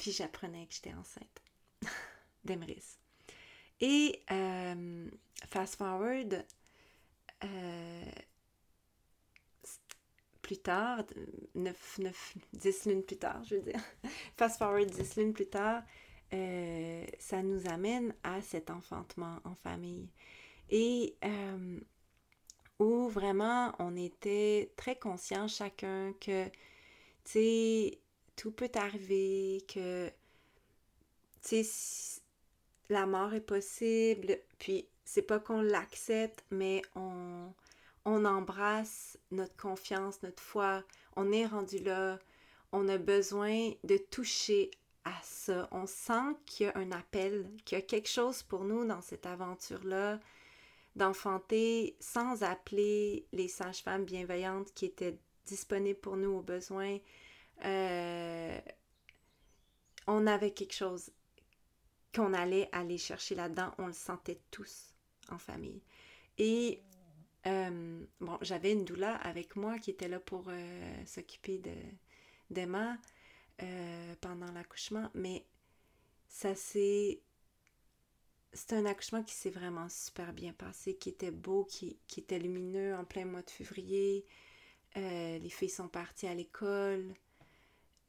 [0.00, 1.42] Puis j'apprenais que j'étais enceinte
[2.44, 2.96] d'Emrys.
[3.82, 5.10] Et euh,
[5.46, 6.42] fast forward,
[7.44, 8.04] euh,
[10.40, 11.04] plus tard,
[11.54, 13.80] 9, 9, 10 lunes plus tard, je veux dire,
[14.38, 15.82] fast forward 10 lunes plus tard,
[16.32, 20.08] euh, ça nous amène à cet enfantement en famille.
[20.70, 21.14] Et
[22.78, 26.52] où vraiment on était très conscients chacun que, tu
[27.24, 28.00] sais,
[28.40, 30.10] tout peut arriver, que,
[32.88, 37.52] la mort est possible, puis c'est pas qu'on l'accepte, mais on,
[38.06, 40.82] on embrasse notre confiance, notre foi,
[41.16, 42.18] on est rendu là,
[42.72, 44.70] on a besoin de toucher
[45.04, 45.68] à ça.
[45.70, 49.02] On sent qu'il y a un appel, qu'il y a quelque chose pour nous dans
[49.02, 50.18] cette aventure-là,
[50.96, 56.96] d'enfanter sans appeler les sages-femmes bienveillantes qui étaient disponibles pour nous au besoin.
[57.64, 58.60] Euh,
[60.06, 61.10] on avait quelque chose
[62.14, 64.94] qu'on allait aller chercher là-dedans, on le sentait tous
[65.30, 65.82] en famille.
[66.38, 66.82] Et
[67.46, 71.74] euh, bon, j'avais une doula avec moi qui était là pour euh, s'occuper de,
[72.50, 72.96] d'Emma
[74.22, 75.44] pendant l'accouchement, mais
[76.28, 77.20] ça s'est.
[78.54, 82.38] C'était un accouchement qui s'est vraiment super bien passé, qui était beau, qui, qui était
[82.38, 84.24] lumineux en plein mois de février.
[84.96, 87.14] les filles sont parties à l'école.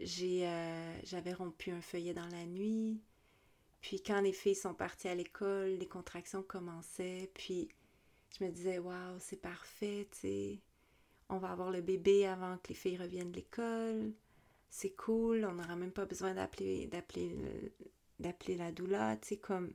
[0.02, 0.50] J'ai,
[1.04, 3.00] j'avais rompu un feuillet dans la nuit.
[3.82, 7.32] Puis quand les filles sont parties à l'école, les contractions commençaient.
[7.34, 7.70] Puis
[8.38, 10.60] je me disais, waouh, c'est parfait, tu sais.
[11.30, 14.14] On va avoir le bébé avant que les filles reviennent de l'école.
[14.70, 17.36] C'est cool, on n'aura même pas besoin d'appeler d'appeler
[18.20, 19.74] d'appeler la doula, tu sais, comme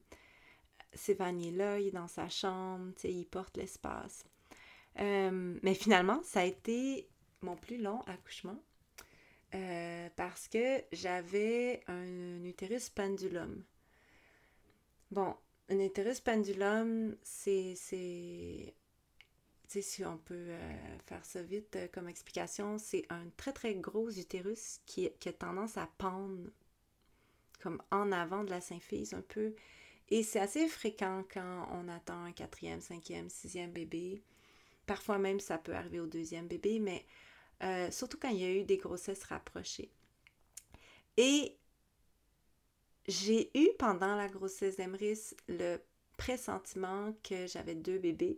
[0.95, 4.25] Sévanie là, il est dans sa chambre, tu sais, il porte l'espace.
[5.01, 7.09] Euh, mais finalement, ça a été
[7.43, 8.59] mon plus long accouchement
[9.55, 13.63] euh, parce que j'avais un utérus pendulum.
[15.11, 15.37] Bon,
[15.69, 17.75] un utérus pendulum, c'est.
[19.69, 23.75] Tu si on peut euh, faire ça vite euh, comme explication, c'est un très très
[23.75, 26.51] gros utérus qui, qui, a tendance à pendre
[27.61, 29.55] comme en avant de la symphyse un peu.
[30.09, 34.23] Et c'est assez fréquent quand on attend un quatrième, cinquième, sixième bébé.
[34.87, 37.05] Parfois même, ça peut arriver au deuxième bébé, mais
[37.63, 39.91] euh, surtout quand il y a eu des grossesses rapprochées.
[41.17, 41.57] Et
[43.09, 45.79] j'ai eu pendant la grossesse d'Emrys le
[46.17, 48.37] pressentiment que j'avais deux bébés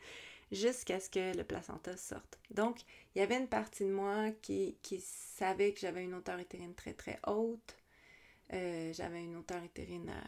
[0.52, 2.38] jusqu'à ce que le placenta sorte.
[2.50, 2.80] Donc,
[3.14, 6.92] il y avait une partie de moi qui, savait que j'avais une hauteur utérine très
[6.92, 7.76] très haute.
[8.52, 10.22] Euh, j'avais une hauteur utérine à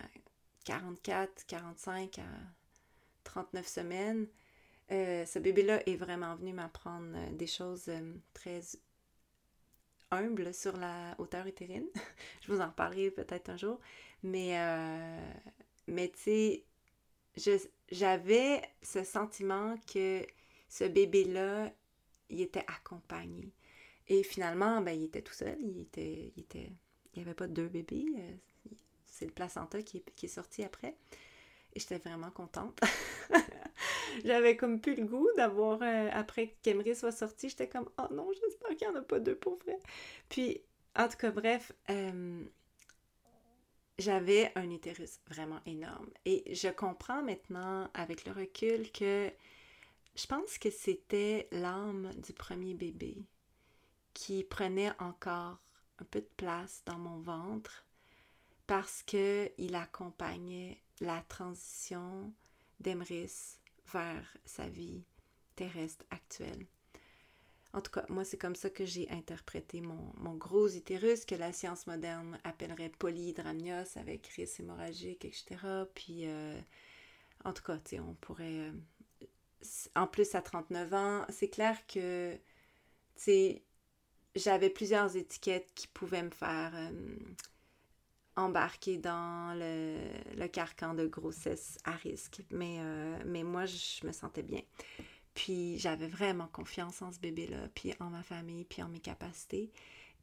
[0.65, 2.23] 44, 45 à
[3.25, 4.27] 39 semaines.
[4.91, 7.91] Euh, ce bébé-là est vraiment venu m'apprendre euh, des choses
[8.35, 8.61] très
[10.11, 11.87] humbles sur la hauteur utérine.
[12.43, 13.81] Je vous en reparlerai peut-être un jour.
[14.23, 14.57] Mais,
[15.89, 16.63] mais tu
[17.37, 17.53] sais,
[17.91, 20.25] j'avais ce sentiment que
[20.69, 21.73] ce bébé-là,
[22.31, 23.53] il était accompagné.
[24.09, 25.59] Et finalement, ben, il était tout seul.
[25.61, 26.73] Il était, il était,
[27.13, 28.07] il n'y avait pas deux bébés.
[28.19, 28.71] Euh,
[29.07, 30.97] c'est le placenta qui est, qui est sorti après.
[31.75, 32.81] Et j'étais vraiment contente.
[34.25, 38.31] J'avais comme plus le goût d'avoir, euh, après qu'Emery soit sorti, j'étais comme, oh non,
[38.33, 39.79] j'espère qu'il n'y en a pas deux pour vrai.
[40.29, 40.61] Puis,
[40.97, 42.45] en tout cas, bref, euh,
[43.99, 46.11] j'avais un utérus vraiment énorme.
[46.25, 49.31] Et je comprends maintenant, avec le recul, que
[50.15, 53.17] je pense que c'était l'âme du premier bébé
[54.15, 55.59] qui prenait encore
[55.99, 57.87] un peu de place dans mon ventre
[58.67, 62.33] parce qu'il accompagnait la transition
[62.81, 63.59] d'Emrys
[63.93, 65.05] vers sa vie
[65.57, 66.67] terrestre actuelle.
[67.75, 71.53] En tout cas, moi, c'est comme ça que j'ai interprété mon, gros utérus, que la
[71.53, 75.57] science moderne appellerait polyhydramnios avec risque hémorragique, etc.
[75.95, 76.61] Puis, euh,
[77.45, 78.71] en tout cas, on pourrait...
[78.71, 78.73] Euh,
[79.95, 82.37] en plus, à 39 ans, c'est clair que,
[84.35, 87.17] j'avais plusieurs étiquettes qui pouvaient me faire euh,
[88.37, 92.43] embarquer dans le, carcan de grossesse à risque.
[92.51, 92.79] Mais,
[93.27, 94.63] mais moi, je me sentais bien.
[95.35, 99.71] Puis j'avais vraiment confiance en ce bébé-là, puis en ma famille, puis en mes capacités.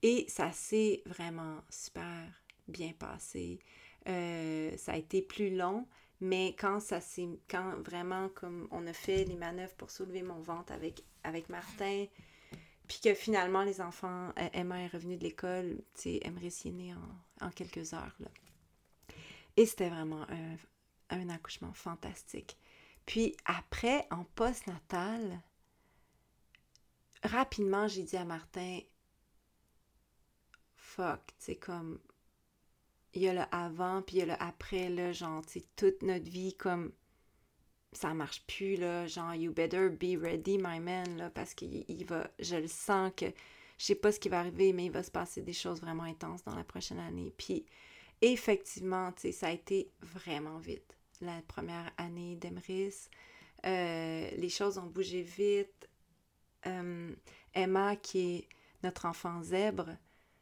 [0.02, 2.24] Et ça s'est vraiment super
[2.68, 3.60] bien passé.
[4.08, 5.88] Euh, ça a été plus long,
[6.22, 10.40] mais quand ça s'est, quand vraiment comme on a fait les manœuvres pour soulever mon
[10.40, 12.06] ventre avec, avec Martin,
[12.90, 16.66] puis que finalement les enfants, euh, Emma est revenue de l'école, tu sais, Emma est
[16.66, 16.94] née
[17.40, 18.16] en, quelques heures.
[18.20, 18.28] Là.
[19.56, 20.26] Et c'était vraiment
[21.12, 22.58] un, accouchement fantastique.
[23.06, 25.40] Puis après, en post-natal,
[27.24, 28.80] rapidement, j'ai dit à Martin,
[30.76, 32.00] fuck, c'est comme,
[33.14, 36.02] il y a le avant, puis il y a le après, là, genre, tu toute
[36.02, 36.92] notre vie, comme,
[37.92, 42.30] ça marche plus, là, genre, you better be ready, my man, là, parce qu'il va,
[42.40, 43.26] je le sens que,
[43.78, 46.04] je sais pas ce qui va arriver, mais il va se passer des choses vraiment
[46.04, 47.34] intenses dans la prochaine année.
[47.38, 47.66] Puis,
[48.22, 53.10] effectivement, tu sais, ça a été vraiment vite la première année d'Emrys.
[53.66, 55.90] Euh, les choses ont bougé vite.
[56.66, 57.14] Euh,
[57.54, 58.50] Emma, qui est
[58.84, 59.88] notre enfant zèbre,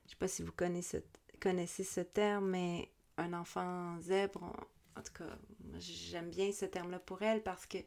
[0.06, 5.38] je sais pas si vous connaissez ce terme, mais un enfant zèbre, en tout cas,
[5.78, 7.78] j'aime bien ce terme-là pour elle parce que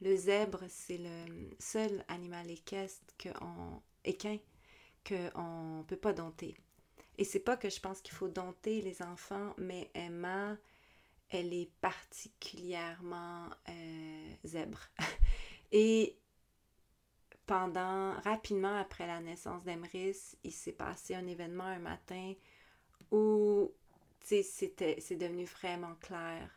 [0.00, 4.38] le zèbre, c'est le seul animal équestre que on, équin
[5.06, 6.56] qu'on ne peut pas dompter.
[7.18, 10.56] Et c'est pas que je pense qu'il faut dompter les enfants, mais Emma,
[11.28, 14.88] elle est particulièrement euh, zèbre.
[15.72, 16.16] Et
[17.46, 22.34] pendant, rapidement après la naissance d'Emrys, il s'est passé un événement un matin
[23.10, 23.72] où
[24.22, 26.48] c'était, c'est devenu vraiment clair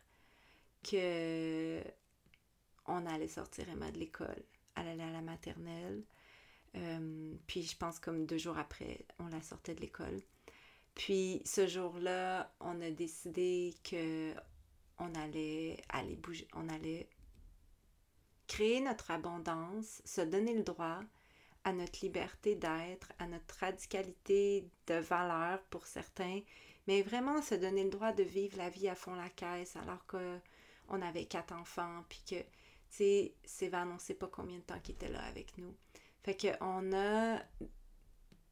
[0.82, 1.82] que
[2.86, 4.42] on allait sortir Emma de l'école.
[4.76, 6.02] Elle allait à la maternelle.
[6.76, 10.20] Euh, puis je pense comme deux jours après, on la sortait de l'école.
[10.94, 14.34] Puis ce jour-là, on a décidé que
[14.98, 17.08] on allait aller bouger, on allait
[18.46, 21.00] créer notre abondance, se donner le droit
[21.64, 26.40] à notre liberté d'être, à notre radicalité de valeur pour certains,
[26.86, 30.04] mais vraiment se donner le droit de vivre la vie à fond la caisse alors
[30.06, 32.46] qu'on avait quatre enfants, puis que, tu
[32.90, 35.74] sais, Sévan, on ne sait pas combien de temps qu'il était là avec nous.
[36.22, 37.38] Fait qu'on a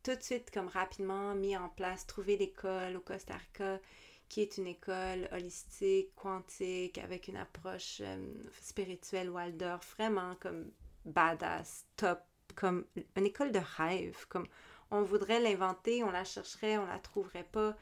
[0.02, 3.80] tout de suite, comme rapidement, mis en place, trouvé l'école au Costa Rica,
[4.28, 10.72] qui est une école holistique, quantique, avec une approche euh, spirituelle Waldorf, vraiment comme
[11.04, 12.20] badass, top,
[12.54, 14.46] comme une école de rêve, comme
[14.90, 17.76] on voudrait l'inventer, on la chercherait, on la trouverait pas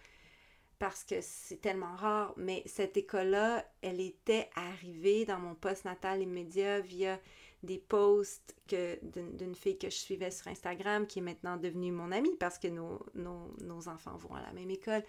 [0.80, 6.22] parce que c'est tellement rare, mais cette école-là, elle était arrivée dans mon poste natal
[6.22, 7.20] immédiat via
[7.62, 12.34] des posts d'une fille que je suivais sur Instagram qui est maintenant devenue mon amie
[12.40, 15.04] parce que nos enfants vont à la même école.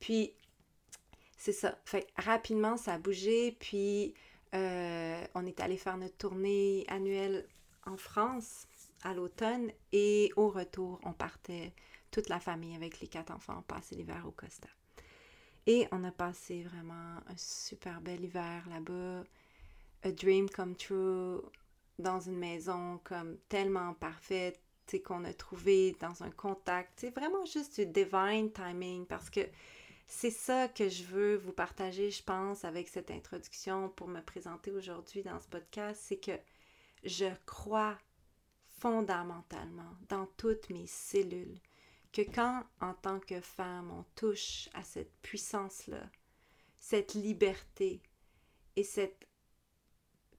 [0.00, 0.32] Puis
[1.38, 1.78] c'est ça.
[1.84, 3.52] Fait rapidement, ça a bougé.
[3.52, 4.12] Puis,
[4.54, 7.46] euh, on est allé faire notre tournée annuelle
[7.86, 8.66] en France
[9.02, 9.70] à l'automne.
[9.92, 11.72] Et au retour, on partait
[12.10, 14.68] toute la famille avec les quatre enfants passer l'hiver au Costa.
[15.68, 19.22] Et on a passé vraiment un super bel hiver là-bas.
[20.02, 21.42] A dream come true
[21.98, 24.58] dans une maison comme tellement parfaite
[25.04, 26.92] qu'on a trouvé dans un contact.
[26.96, 29.42] C'est vraiment juste du divine timing parce que
[30.06, 34.70] c'est ça que je veux vous partager, je pense, avec cette introduction pour me présenter
[34.70, 36.38] aujourd'hui dans ce podcast, c'est que
[37.04, 37.98] je crois
[38.78, 41.58] fondamentalement dans toutes mes cellules
[42.12, 46.08] que quand, en tant que femme, on touche à cette puissance-là,
[46.76, 48.02] cette liberté
[48.76, 49.28] et cette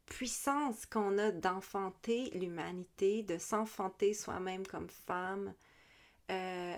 [0.05, 5.53] puissance qu'on a d'enfanter l'humanité, de s'enfanter soi-même comme femme,
[6.31, 6.77] euh,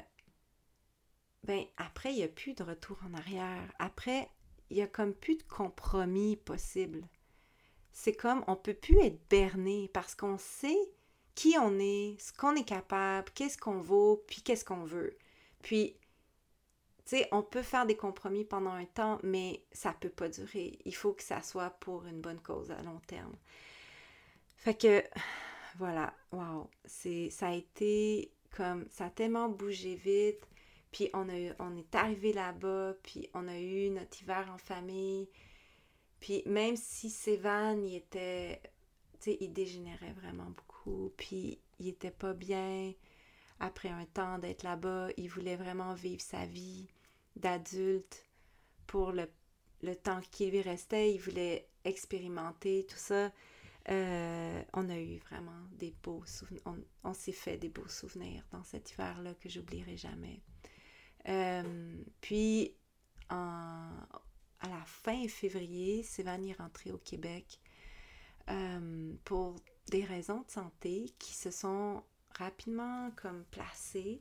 [1.44, 3.74] ben après, il n'y a plus de retour en arrière.
[3.80, 4.30] Après,
[4.70, 7.08] il n'y a comme plus de compromis possible.
[7.92, 10.80] C'est comme on peut plus être berné parce qu'on sait
[11.36, 15.18] qui on est, ce qu'on est capable, qu'est-ce qu'on vaut, puis qu'est-ce qu'on veut.
[15.62, 15.96] Puis,
[17.06, 20.80] tu sais, on peut faire des compromis pendant un temps, mais ça peut pas durer.
[20.86, 23.36] Il faut que ça soit pour une bonne cause à long terme.
[24.58, 25.04] Fait que,
[25.78, 26.14] voilà,
[26.86, 30.48] c'est, ça a été comme, ça a tellement bougé vite.
[30.92, 35.30] Puis on, a, on est arrivé là-bas, puis on a eu notre hiver en famille.
[36.20, 38.62] Puis même si Sévan, il était,
[39.20, 40.71] tu sais, il dégénérait vraiment beaucoup,
[41.18, 42.94] puis il était pas bien
[43.60, 45.10] après un temps d'être là-bas.
[45.18, 46.88] Il voulait vraiment vivre sa vie
[47.36, 48.26] d'adulte
[48.88, 49.28] pour le,
[49.96, 51.14] temps qui lui restait.
[51.14, 53.32] Il voulait expérimenter tout ça.
[53.90, 56.62] Euh, on a eu vraiment des beaux souvenirs.
[57.04, 60.42] On, s'est fait des beaux souvenirs dans cet hiver-là que j'oublierai jamais.
[61.28, 62.76] Euh, puis,
[63.30, 63.90] à
[64.64, 67.60] la fin février, Sévan est rentré au Québec
[68.50, 69.56] euh, pour
[69.88, 72.04] des raisons de santé qui se sont
[72.38, 74.20] rapidement comme placées.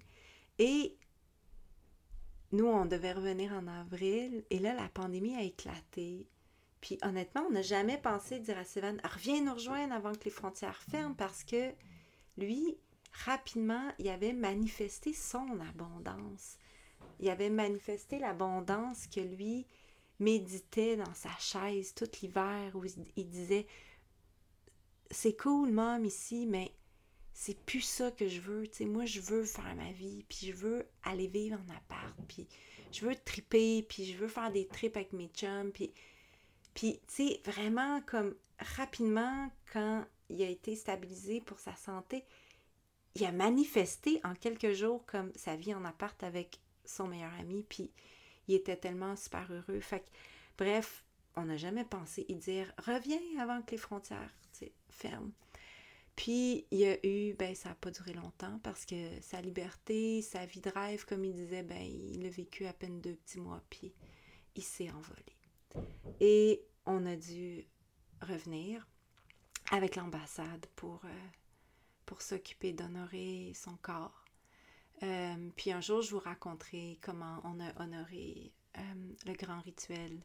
[0.58, 0.96] Et
[2.52, 4.44] nous, on devait revenir en avril.
[4.50, 6.26] Et là, la pandémie a éclaté.
[6.80, 10.30] Puis honnêtement, on n'a jamais pensé dire à Sévan, reviens nous rejoindre avant que les
[10.30, 11.72] frontières ferment parce que
[12.38, 12.78] lui,
[13.24, 16.56] rapidement, il avait manifesté son abondance
[17.20, 19.66] il avait manifesté l'abondance que lui
[20.18, 22.84] méditait dans sa chaise tout l'hiver où
[23.16, 23.66] il disait
[25.10, 26.72] c'est cool mom ici mais
[27.32, 30.86] c'est plus ça que je veux moi je veux faire ma vie puis je veux
[31.04, 32.46] aller vivre en appart puis
[32.92, 35.92] je veux triper puis je veux faire des trips avec mes chums puis
[36.74, 38.34] puis tu sais vraiment comme
[38.76, 42.24] rapidement quand il a été stabilisé pour sa santé
[43.14, 47.64] il a manifesté en quelques jours comme sa vie en appart avec son meilleur ami,
[47.68, 47.90] puis
[48.48, 49.80] il était tellement super heureux.
[49.80, 50.04] Fait
[50.58, 51.04] bref,
[51.36, 54.34] on n'a jamais pensé y dire reviens avant que les frontières
[54.88, 55.32] ferment.
[56.16, 60.20] Puis il y a eu, ben ça n'a pas duré longtemps parce que sa liberté,
[60.22, 63.40] sa vie de rêve, comme il disait, ben il a vécu à peine deux petits
[63.40, 63.92] mois, puis
[64.56, 65.36] il s'est envolé.
[66.20, 67.64] Et on a dû
[68.20, 68.86] revenir
[69.70, 71.28] avec l'ambassade pour, euh,
[72.04, 74.24] pour s'occuper d'honorer son corps
[75.02, 78.80] euh, puis un jour, je vous raconterai comment on a honoré euh,
[79.26, 80.20] le grand rituel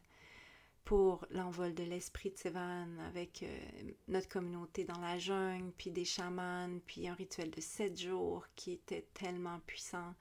[0.86, 3.58] pour l'envol de l'esprit de Sévan avec euh,
[4.06, 8.70] notre communauté dans la jungle, puis des chamans, puis un rituel de sept jours qui
[8.72, 10.14] était tellement puissant.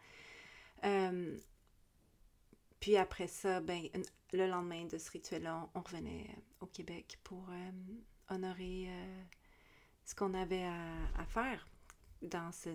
[2.80, 3.88] puis après ça, ben,
[4.34, 7.48] le lendemain de ce rituel-là, on, revenait au Québec pour
[8.30, 8.90] honorer
[10.04, 10.66] ce qu'on avait
[11.16, 11.68] à, faire
[12.24, 12.70] dans ce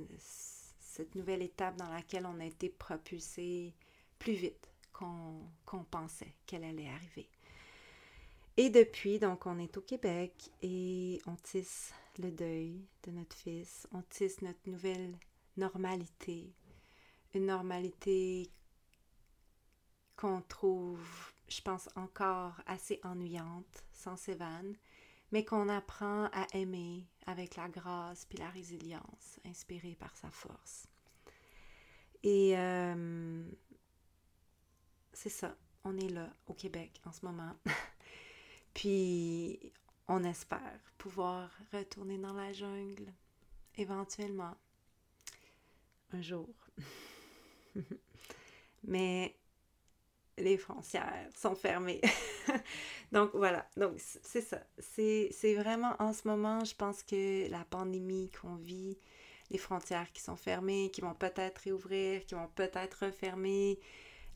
[0.78, 3.74] cette nouvelle étape dans laquelle on a été propulsé
[4.18, 7.30] plus vite qu'on pensait qu'elle allait arriver.
[8.62, 13.88] Et depuis, donc, on est au Québec et on tisse le deuil de notre fils,
[13.90, 15.18] on tisse notre nouvelle
[15.56, 16.52] normalité,
[17.32, 18.50] une normalité
[20.14, 21.00] qu'on trouve,
[21.48, 24.76] je pense, encore assez ennuyante sans vannes
[25.32, 30.86] mais qu'on apprend à aimer avec la grâce puis la résilience inspirée par sa force.
[32.22, 33.42] Et euh,
[35.14, 37.54] c'est ça, on est là au Québec en ce moment.
[38.74, 39.72] puis
[40.08, 43.12] on espère pouvoir retourner dans la jungle
[43.76, 44.56] éventuellement
[46.12, 46.48] un jour.
[48.84, 49.36] Mais
[50.38, 52.00] les frontières sont fermées.
[53.12, 54.60] donc voilà, donc c'est ça.
[54.78, 58.98] C'est vraiment en ce moment, je pense que la pandémie qu'on vit,
[59.50, 63.78] les frontières qui sont fermées, qui vont peut-être réouvrir, qui vont peut-être refermer,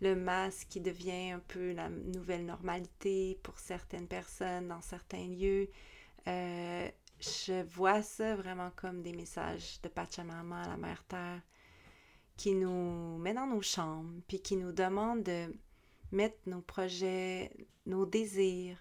[0.01, 5.69] le masque qui devient un peu la nouvelle normalité pour certaines personnes dans certains lieux.
[6.27, 6.89] Euh,
[7.21, 11.41] je vois ça vraiment comme des messages de Pachamama, la Mère Terre,
[12.37, 15.55] qui nous met dans nos chambres, puis qui nous demande de
[16.13, 17.51] mettre nos projets,
[17.87, 18.79] nos désirs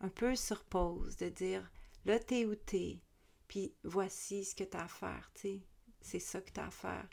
[0.00, 1.70] un peu sur pause, de dire
[2.04, 3.00] là t'es où t'es,
[3.48, 5.62] puis voici ce que t'as à faire, tu sais,
[6.00, 7.08] c'est ça que t'as à faire.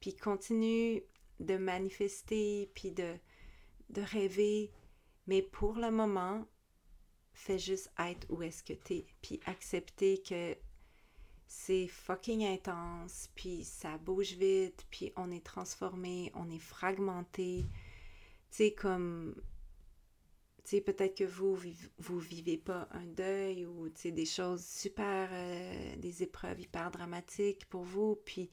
[0.00, 1.02] Puis continue
[1.40, 3.14] de manifester, puis de,
[3.90, 4.70] de rêver,
[5.26, 6.46] mais pour le moment,
[7.32, 10.56] fais juste être où est-ce que t'es, puis accepter que
[11.46, 17.64] c'est fucking intense, puis ça bouge vite, puis on est transformé, on est fragmenté.
[18.50, 19.34] Tu sais, comme.
[20.64, 21.58] Tu sais, peut-être que vous,
[21.98, 25.28] vous vivez pas un deuil ou, tu sais, des choses super.
[25.32, 28.50] Euh, des épreuves hyper dramatiques pour vous, puis.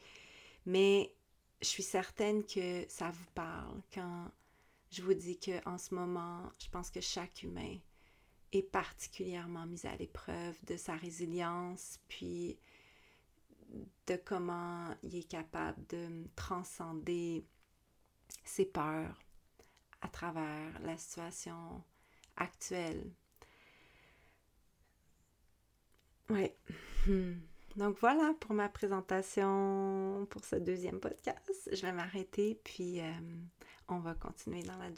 [0.65, 1.15] Mais
[1.62, 4.32] je suis certaine que ça vous parle quand
[4.91, 7.78] je vous dis que en ce moment, je pense que chaque humain
[8.51, 12.57] est particulièrement mis à l'épreuve de sa résilience, puis
[14.07, 17.45] de comment il est capable de transcender
[18.43, 19.18] ses peurs
[20.01, 21.82] à travers la situation
[22.36, 23.14] actuelle.
[26.30, 26.51] Oui.
[27.78, 31.69] Donc voilà pour ma présentation pour ce deuxième podcast.
[31.72, 33.11] Je vais m'arrêter, puis euh,
[33.88, 34.89] on va continuer dans la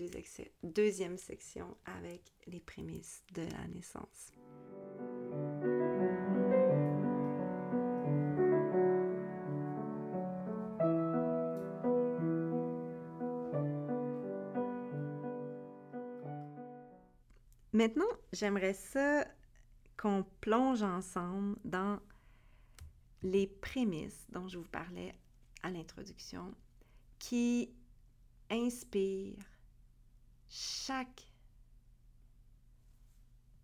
[0.64, 4.32] deuxième section avec les prémices de la naissance.
[17.72, 19.26] Maintenant, j'aimerais ça
[19.98, 22.00] qu'on plonge ensemble dans
[23.24, 25.14] les prémices dont je vous parlais
[25.64, 26.54] à l'introduction
[27.20, 27.70] qui
[28.50, 29.38] inspirent
[30.50, 31.32] chaque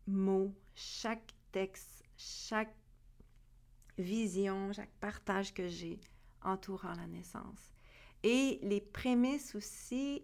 [0.07, 2.74] mot, chaque texte, chaque
[3.97, 5.99] vision, chaque partage que j'ai
[6.41, 7.74] entourant la naissance.
[8.24, 10.24] Et les prémices aussi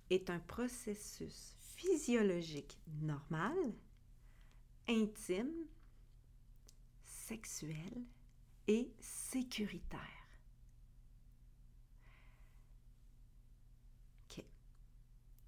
[0.09, 3.57] est un processus physiologique normal,
[4.87, 5.65] intime,
[7.03, 8.05] sexuel
[8.67, 9.99] et sécuritaire.
[14.29, 14.43] OK.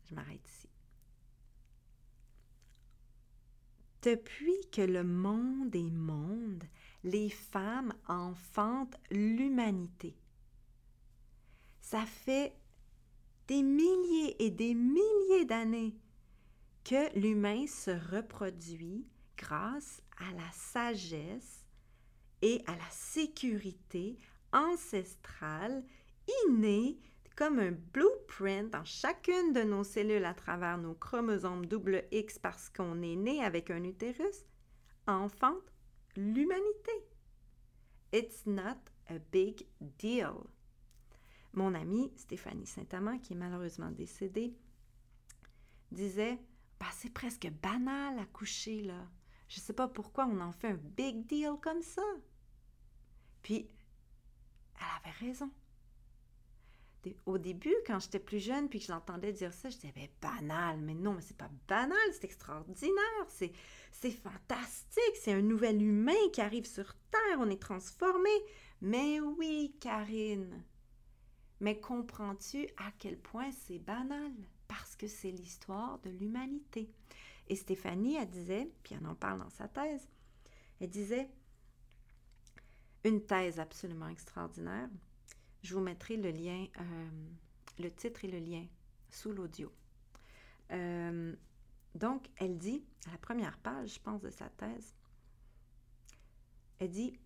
[0.06, 0.70] Je m'arrête ici.
[4.02, 6.64] Depuis que le monde est monde,
[7.04, 10.16] les femmes enfantent l'humanité.
[11.82, 12.56] Ça fait
[13.48, 15.96] des milliers et des milliers d'années
[16.84, 21.66] que l'humain se reproduit grâce à la sagesse
[22.42, 24.18] et à la sécurité
[24.54, 25.84] ancestrale
[26.48, 26.98] innée
[27.36, 32.70] comme un blueprint dans chacune de nos cellules à travers nos chromosomes double X parce
[32.70, 34.46] qu'on est né avec un utérus,
[35.06, 35.74] enfante
[36.16, 36.92] l'humanité.
[38.14, 38.78] It's not
[39.10, 40.48] a big deal.
[41.56, 44.54] Mon amie Stéphanie Saint-Amand, qui est malheureusement décédée,
[45.92, 46.38] disait
[46.80, 49.08] bah, C'est presque banal à coucher, là.
[49.48, 52.02] Je ne sais pas pourquoi on en fait un big deal comme ça.
[53.42, 53.70] Puis,
[54.80, 55.50] elle avait raison.
[57.28, 60.80] au début, quand j'étais plus jeune, puis que je l'entendais dire ça, je disais, banal,
[60.80, 63.52] mais non, mais c'est pas banal, c'est extraordinaire, c'est,
[63.92, 68.32] c'est fantastique, c'est un nouvel humain qui arrive sur Terre, on est transformé.
[68.82, 70.64] Mais oui, Karine,
[71.60, 74.32] mais comprends-tu à quel point c'est banal?
[74.68, 76.90] Parce que c'est l'histoire de l'humanité.
[77.48, 80.08] Et Stéphanie, elle disait, puis elle en parle dans sa thèse,
[80.80, 81.30] elle disait,
[83.04, 84.90] une thèse absolument extraordinaire,
[85.62, 87.10] je vous mettrai le lien, euh,
[87.80, 88.66] le titre et le lien
[89.10, 89.72] sous l'audio.
[90.72, 91.36] Euh,
[91.94, 94.96] donc, elle dit, à la première page, je pense, de sa thèse,
[96.80, 97.18] elle dit,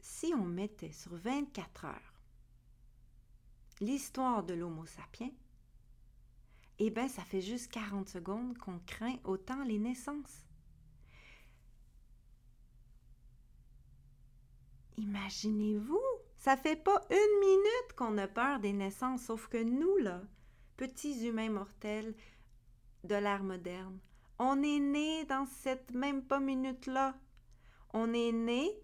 [0.00, 2.13] si on mettait sur 24 heures
[3.80, 5.32] l'histoire de l'Homo sapiens,
[6.78, 10.46] eh bien, ça fait juste 40 secondes qu'on craint autant les naissances.
[14.96, 16.00] Imaginez-vous
[16.44, 20.20] ça fait pas une minute qu'on a peur des naissances, sauf que nous, là,
[20.76, 22.14] petits humains mortels
[23.02, 23.98] de l'ère moderne,
[24.38, 27.14] on est né dans cette même pas minute-là.
[27.94, 28.78] On est né,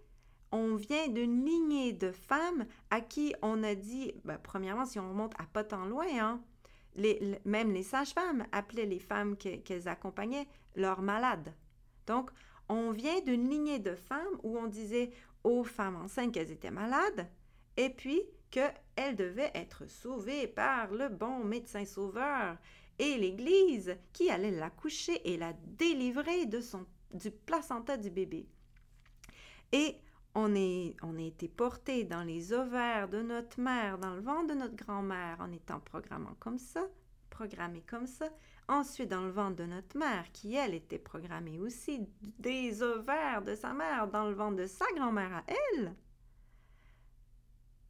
[0.52, 5.08] on vient d'une lignée de femmes à qui on a dit, ben, premièrement, si on
[5.08, 6.42] remonte à pas tant loin, hein,
[7.44, 11.54] même les sages-femmes appelaient les femmes qu'elles accompagnaient leurs malades.
[12.06, 12.30] Donc,
[12.68, 15.10] on vient d'une lignée de femmes où on disait
[15.44, 17.28] aux femmes enceintes qu'elles étaient malades,
[17.76, 22.56] et puis qu'elle devait être sauvée par le bon médecin sauveur
[22.98, 26.84] et l'Église qui allait la coucher et la délivrer de son,
[27.14, 28.46] du placenta du bébé.
[29.72, 29.96] Et
[30.34, 34.48] on, est, on a été porté dans les ovaires de notre mère, dans le ventre
[34.48, 36.86] de notre grand-mère, en étant programmant comme ça,
[37.30, 38.28] programmé comme ça.
[38.68, 42.06] Ensuite, dans le ventre de notre mère, qui elle était programmée aussi
[42.38, 45.94] des ovaires de sa mère, dans le ventre de sa grand-mère à elle.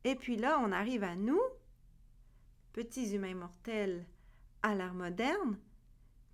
[0.05, 1.41] Et puis là, on arrive à nous,
[2.73, 4.07] petits humains mortels
[4.63, 5.59] à l'ère moderne,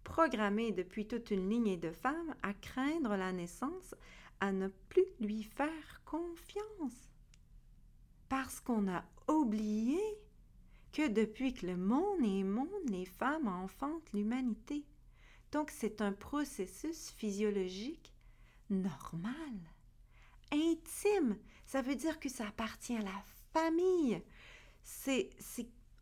[0.04, 3.96] programmés depuis toute une lignée de femmes à craindre la naissance,
[4.38, 7.10] à ne plus lui faire confiance.
[8.30, 10.00] Parce qu'on a oublié
[10.92, 14.86] que depuis que le monde est monde, les femmes enfantent l'humanité.
[15.52, 18.14] Donc c'est un processus physiologique
[18.70, 19.58] normal,
[20.52, 21.36] intime.
[21.66, 24.22] Ça veut dire que ça appartient à la famille.
[24.82, 25.30] C'est,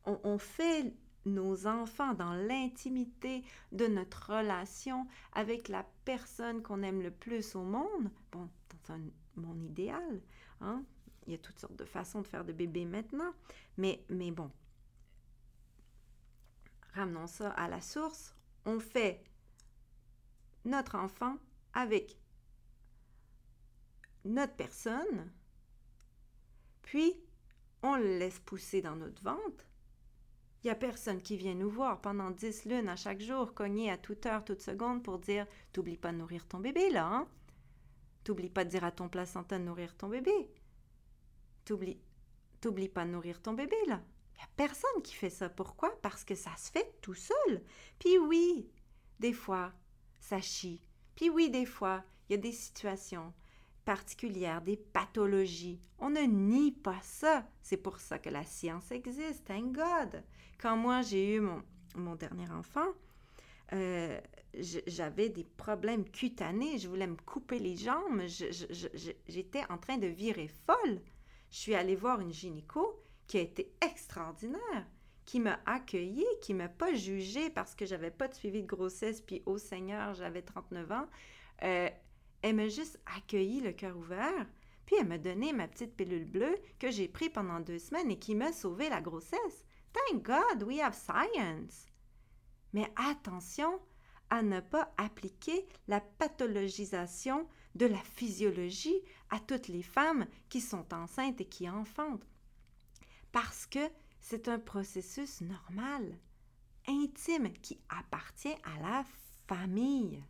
[0.04, 0.94] on, fait
[1.24, 3.42] nos enfants dans l'intimité
[3.72, 8.10] de notre relation avec la personne qu'on aime le plus au monde.
[8.30, 8.48] Bon,
[8.86, 9.00] dans un
[9.40, 10.20] monde idéal,
[10.60, 10.84] hein?
[11.26, 13.32] il y a toutes sortes de façons de faire de bébés maintenant,
[13.76, 14.50] mais, mais bon,
[16.92, 18.34] ramenons ça à la source.
[18.66, 19.22] On fait
[20.64, 21.36] notre enfant
[21.72, 22.18] avec
[24.24, 25.30] notre personne,
[26.82, 27.14] puis
[27.82, 29.64] on le laisse pousser dans notre ventre.
[30.62, 33.90] Il n'y a personne qui vient nous voir pendant dix lunes à chaque jour, cogner
[33.90, 37.28] à toute heure, toute seconde pour dire T'oublies pas de nourrir ton bébé, là, hein?
[38.24, 40.50] T'oublies pas de dire à ton placenta de nourrir ton bébé.
[41.64, 42.00] T'oublies,
[42.60, 44.02] t'oublies pas de nourrir ton bébé, là.
[44.34, 45.48] Il n'y a personne qui fait ça.
[45.48, 45.90] Pourquoi?
[46.02, 47.62] Parce que ça se fait tout seul.
[47.98, 48.68] Puis oui,
[49.20, 49.72] des fois,
[50.18, 50.82] ça chie.
[51.14, 53.32] Puis oui, des fois, il y a des situations
[53.84, 55.80] particulières, des pathologies.
[55.98, 57.46] On ne nie pas ça.
[57.62, 60.24] C'est pour ça que la science existe, thank God.
[60.58, 61.62] Quand moi j'ai eu mon,
[61.96, 62.88] mon, dernier enfant,
[63.72, 64.20] euh,
[64.86, 68.22] j'avais des problèmes cutanés, je voulais me couper les jambes,
[69.28, 71.00] j'étais en train de virer folle.
[71.50, 74.86] Je suis allée voir une gynéco qui a été extraordinaire,
[75.24, 79.20] qui m'a accueillie, qui m'a pas jugée parce que j'avais pas de suivi de grossesse,
[79.20, 81.06] puis au Seigneur, j'avais 39 ans.
[81.62, 81.88] Euh,
[82.42, 84.46] elle m'a juste accueilli le cœur ouvert,
[84.84, 88.18] puis elle m'a donné ma petite pilule bleue que j'ai pris pendant deux semaines et
[88.18, 89.64] qui m'a sauvé la grossesse.
[89.92, 91.86] Thank God, we have science.
[92.72, 93.80] Mais attention
[94.34, 100.92] à ne pas appliquer la pathologisation de la physiologie à toutes les femmes qui sont
[100.92, 102.26] enceintes et qui enfantent.
[103.30, 106.18] Parce que c'est un processus normal,
[106.88, 109.04] intime, qui appartient à la
[109.46, 110.20] famille.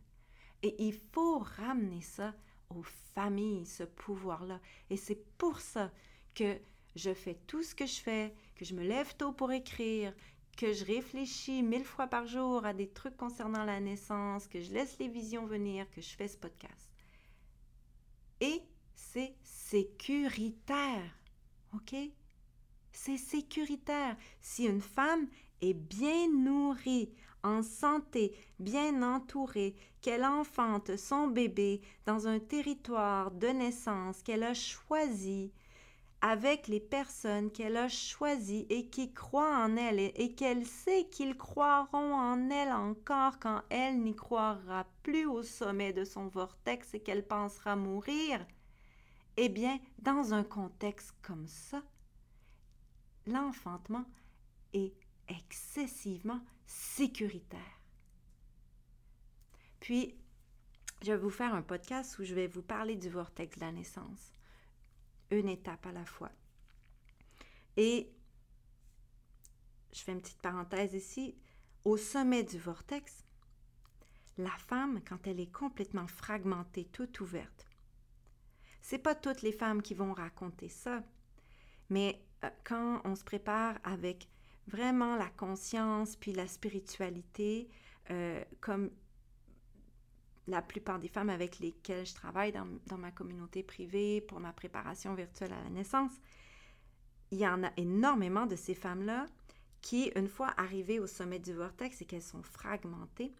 [0.61, 2.35] Et il faut ramener ça
[2.69, 2.85] aux
[3.15, 4.61] familles, ce pouvoir-là.
[4.91, 5.91] Et c'est pour ça
[6.35, 6.59] que
[6.95, 10.13] je fais tout ce que je fais, que je me lève tôt pour écrire,
[10.55, 14.73] que je réfléchis mille fois par jour à des trucs concernant la naissance, que je
[14.73, 16.89] laisse les visions venir, que je fais ce podcast.
[18.39, 18.61] Et
[18.93, 21.17] c'est sécuritaire.
[21.73, 21.95] OK?
[22.91, 24.15] C'est sécuritaire.
[24.41, 25.27] Si une femme
[25.61, 27.11] est bien nourrie,
[27.43, 34.55] en santé, bien entourée, qu'elle enfante son bébé dans un territoire de naissance qu'elle a
[34.55, 35.51] choisi,
[36.21, 41.37] avec les personnes qu'elle a choisies et qui croient en elle et, qu'elle sait qu'ils
[41.37, 46.99] croiront en elle encore quand elle n'y croira plus au sommet de son vortex et
[46.99, 48.45] qu'elle pensera mourir,
[49.37, 51.83] eh bien, dans un contexte comme ça,
[53.27, 54.05] l'enfantement
[54.73, 54.93] est
[55.27, 57.59] excessivement sécuritaire.
[59.79, 60.15] Puis,
[61.03, 63.71] je vais vous faire un podcast où je vais vous parler du vortex de la
[63.71, 64.31] naissance
[65.31, 66.31] une étape à la fois.
[67.77, 68.11] Et
[69.93, 71.35] je fais une petite parenthèse ici,
[71.83, 73.23] au sommet du vortex,
[74.37, 77.67] la femme, quand elle est complètement fragmentée, toute ouverte,
[78.81, 81.03] c'est pas toutes les femmes qui vont raconter ça,
[81.89, 84.29] mais euh, quand on se prépare avec
[84.67, 87.69] vraiment la conscience puis la spiritualité,
[88.11, 88.91] euh, comme
[90.47, 95.13] la plupart des femmes avec lesquelles je travaille dans, ma communauté privée pour ma préparation
[95.15, 96.11] virtuelle à la naissance,
[97.31, 99.25] il y en a énormément de ces femmes-là
[99.81, 103.33] qui, une fois arrivées au sommet du vortex et qu'elles sont fragmentées,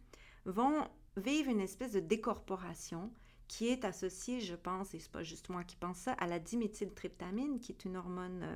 [0.46, 0.88] vont
[1.18, 3.12] vivre une espèce de décorporation
[3.48, 6.40] qui est associée, je pense, et c'est pas juste moi qui pense ça, à la
[6.40, 8.56] diméthyltryptamine, qui est une hormone euh,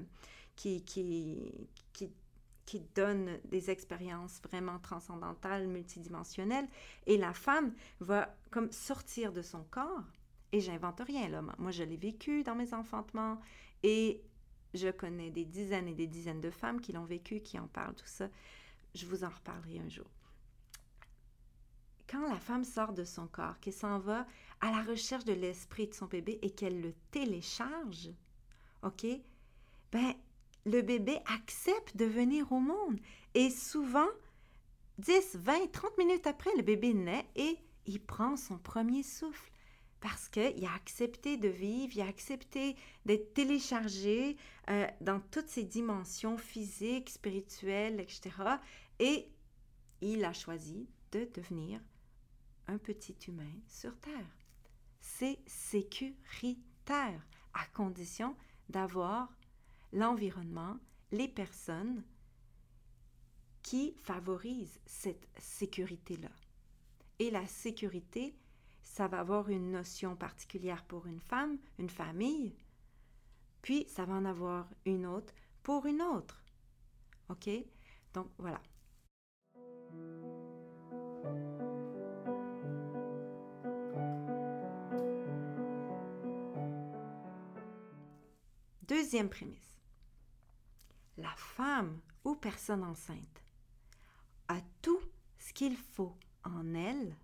[0.56, 2.12] qui, qui, qui
[2.70, 6.68] qui donne des expériences vraiment transcendantales, multidimensionnelles.
[7.08, 10.04] Et la femme va comme sortir de son corps.
[10.52, 11.42] Et j'invente rien là.
[11.58, 13.42] Moi, je l'ai vécu dans mes enfantements
[13.82, 14.22] et
[14.76, 17.96] je connais des dizaines et des dizaines de femmes qui l'ont vécu, qui en parlent,
[17.96, 18.30] tout ça.
[18.94, 20.12] Je vous en reparlerai un jour.
[22.08, 24.28] Quand la femme sort de son corps, qu'elle s'en va
[24.62, 28.12] à la recherche de l'esprit de son bébé et qu'elle le télécharge,
[28.84, 29.08] OK?
[29.92, 30.14] Ben,
[30.66, 33.00] le bébé accepte de venir au monde.
[33.34, 34.08] Et souvent,
[35.00, 39.50] 10, 20, 30 minutes après, le bébé naît et il prend son premier souffle
[40.00, 44.38] parce qu'il a accepté de vivre, il a accepté d'être téléchargé
[44.70, 48.32] euh, dans toutes ses dimensions physiques, spirituelles, etc.
[49.00, 49.30] Et
[50.02, 51.82] il a choisi de devenir
[52.68, 54.38] un petit humain sur Terre.
[55.02, 58.36] C'est sécuritaire à condition
[58.70, 59.30] d'avoir
[59.94, 60.78] l'environnement,
[61.12, 62.04] les personnes
[63.62, 66.32] qui favorisent cette sécurité-là.
[67.20, 68.36] Et la sécurité,
[68.82, 72.56] ça va avoir une notion particulière pour une femme, une famille,
[73.62, 75.34] puis ça va en avoir une autre
[75.64, 76.42] pour une autre.
[77.30, 77.50] OK?
[78.14, 78.62] Donc voilà.
[88.88, 89.69] Deuxième prémisse
[91.60, 93.44] femme ou personne enceinte
[94.48, 95.02] a tout
[95.38, 97.18] ce qu'il faut en elle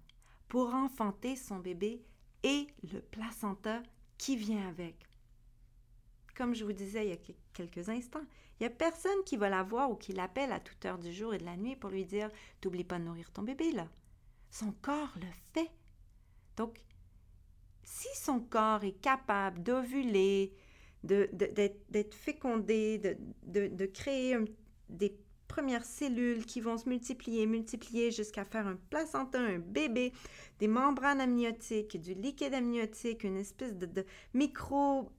[0.49, 2.03] pour enfanter son bébé
[2.43, 3.81] et le placenta
[4.17, 5.07] qui vient avec.
[6.35, 8.25] Comme je vous disais il y a quelques instants,
[8.59, 11.13] il n'y a personne qui va la voir ou qui l'appelle à toute heure du
[11.13, 12.29] jour et de la nuit pour lui dire
[12.59, 13.87] T'oublies pas de nourrir ton bébé là.
[14.51, 15.71] Son corps le fait.
[16.57, 16.81] Donc,
[17.83, 20.53] si son corps est capable d'ovuler,
[21.05, 24.37] d'être fécondé, de, créer
[24.89, 30.11] des premières cellules qui vont se multiplier, multiplier jusqu'à faire un placenta, un bébé,
[30.59, 35.11] des membranes amniotiques, du liquide amniotique, une espèce de, micro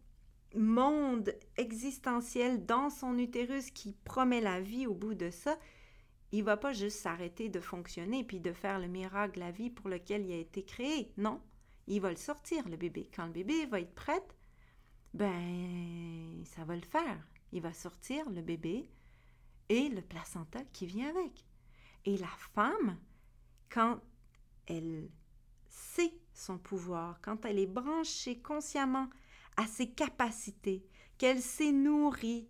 [0.55, 5.59] monde existentiel dans son utérus qui promet la vie au bout de ça,
[6.33, 9.89] il va pas juste s'arrêter de fonctionner puis de faire le miracle la vie pour
[9.89, 11.13] lequel il a été créé.
[11.17, 11.41] Non,
[11.87, 13.09] il va le sortir, le bébé.
[13.15, 14.23] Quand le bébé va être prêt,
[15.17, 17.27] ben, ça va le faire.
[17.53, 18.91] Il va sortir le bébé
[19.71, 21.47] et le placenta qui vient avec.
[22.05, 22.99] Et la femme,
[23.71, 24.01] quand
[24.67, 25.09] elle
[25.69, 29.09] sait son pouvoir, quand elle est branchée consciemment
[29.57, 30.87] à ses capacités,
[31.17, 32.47] qu'elle s'est nourrie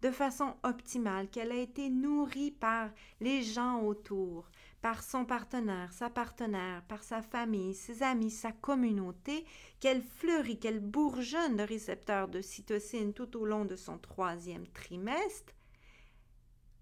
[0.00, 2.90] de façon optimale, qu'elle a été nourrie par
[3.20, 4.48] les gens autour,
[4.80, 9.44] par son partenaire, sa partenaire, par sa famille, ses amis, sa communauté,
[9.80, 15.52] qu'elle fleurit, qu'elle bourgeonne de récepteurs de cytocine tout au long de son troisième trimestre,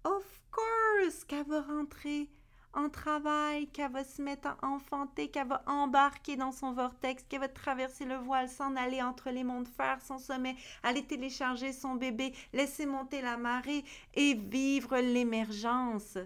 [0.03, 2.29] of course qu'elle va rentrer
[2.73, 7.39] en travail, qu'elle va se mettre à enfanter, qu'elle va embarquer dans son vortex, qu'elle
[7.39, 11.95] va traverser le voile, s'en aller entre les mondes, faire son sommet, aller télécharger son
[11.95, 13.83] bébé, laisser monter la marée
[14.13, 16.19] et vivre l'émergence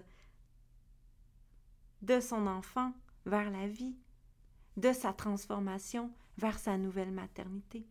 [2.02, 2.92] de son enfant
[3.24, 3.96] vers la vie,
[4.76, 7.86] de sa transformation vers sa nouvelle maternité.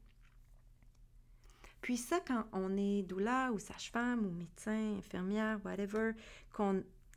[1.81, 6.11] Puis ça, quand on est doula ou sage-femme ou médecin, infirmière, whatever,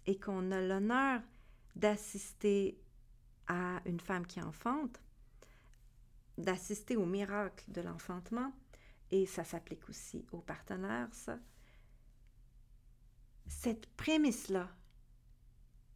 [0.07, 1.20] et qu'on a l'honneur
[1.76, 2.80] d'assister
[3.47, 5.03] à une femme qui enfante,
[6.38, 8.53] d'assister au miracle de l'enfantement,
[9.11, 11.38] et ça s'applique aussi aux partenaires, ça.
[13.47, 14.70] Cette prémisse-là,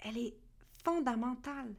[0.00, 0.36] elle est
[0.84, 1.74] fondamentale.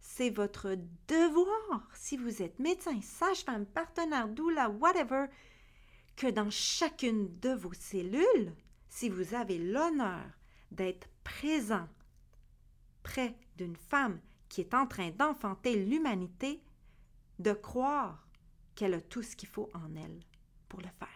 [0.00, 0.76] C'est votre
[1.08, 5.26] devoir, si vous êtes médecin, sage-femme, partenaire, doula, whatever,
[6.16, 8.54] que dans chacune de vos cellules,
[8.88, 10.24] si vous avez l'honneur
[10.70, 11.88] d'être présent
[13.02, 16.62] près d'une femme qui est en train d'enfanter l'humanité,
[17.38, 18.26] de croire
[18.74, 20.20] qu'elle a tout ce qu'il faut en elle
[20.68, 21.08] pour le faire.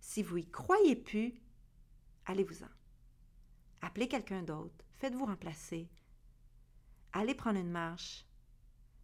[0.00, 1.34] Si vous y croyez plus,
[2.26, 2.68] allez-vous-en.
[3.82, 5.88] Appelez quelqu'un d'autre, faites-vous remplacer.
[7.18, 8.26] Allez prendre une marche.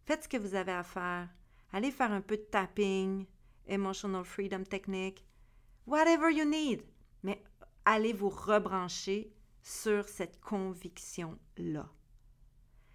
[0.05, 1.27] Faites ce que vous avez à faire.
[1.71, 3.25] Allez faire un peu de tapping,
[3.65, 5.25] emotional freedom technique,
[5.87, 6.83] whatever you need.
[7.23, 7.43] Mais
[7.85, 9.33] allez vous rebrancher
[9.63, 11.89] sur cette conviction-là.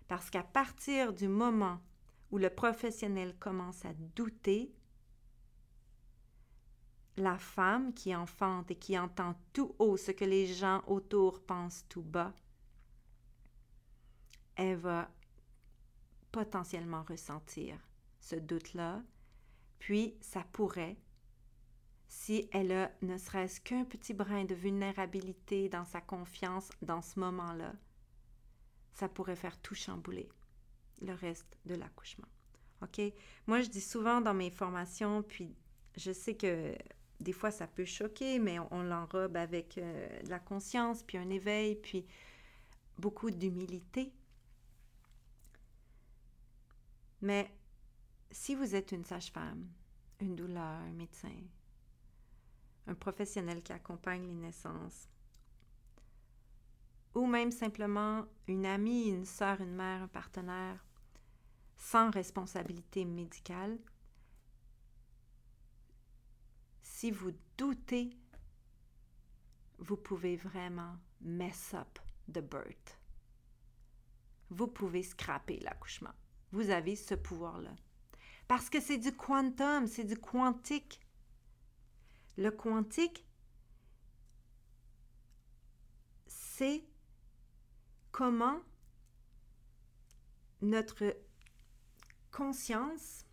[0.07, 1.81] Parce qu'à partir du moment
[2.31, 4.73] où le professionnel commence à douter,
[7.17, 11.85] la femme qui enfante et qui entend tout haut ce que les gens autour pensent
[11.89, 12.33] tout bas,
[14.59, 15.11] elle va
[16.31, 17.79] potentiellement ressentir
[18.21, 19.03] ce doute-là,
[19.79, 20.97] puis ça pourrait,
[22.09, 27.19] si elle a ne serait-ce qu'un petit brin de vulnérabilité dans sa confiance dans ce
[27.21, 27.73] moment-là,
[28.93, 30.29] ça pourrait faire tout chambouler
[31.01, 32.29] le reste de l'accouchement.
[32.83, 33.01] OK?
[33.47, 35.55] Moi, je dis souvent dans mes formations, puis
[35.97, 36.75] je sais que
[37.21, 41.31] des fois ça peut choquer, mais on, l'enrobe avec euh, de la conscience, puis un
[41.31, 42.07] éveil, puis
[42.99, 44.13] beaucoup d'humilité.
[47.21, 47.53] Mais
[48.31, 49.69] si vous êtes une sage-femme,
[50.21, 51.43] une douleur, un médecin,
[52.87, 55.09] un professionnel qui accompagne les naissances,
[57.15, 60.85] ou même simplement une amie, une sœur, une mère, un partenaire,
[61.77, 63.79] sans responsabilité médicale,
[66.83, 68.11] si vous doutez,
[69.79, 71.99] vous pouvez vraiment mess up
[72.33, 72.99] the birth.
[74.51, 76.15] Vous pouvez scraper l'accouchement.
[76.53, 77.75] Vous avez ce pouvoir-là.
[78.47, 81.01] Parce que c'est du quantum, c'est du quantique.
[82.37, 83.27] Le quantique,
[86.27, 86.85] c'est
[88.11, 88.61] comment
[90.63, 91.17] notre
[92.31, 93.25] conscience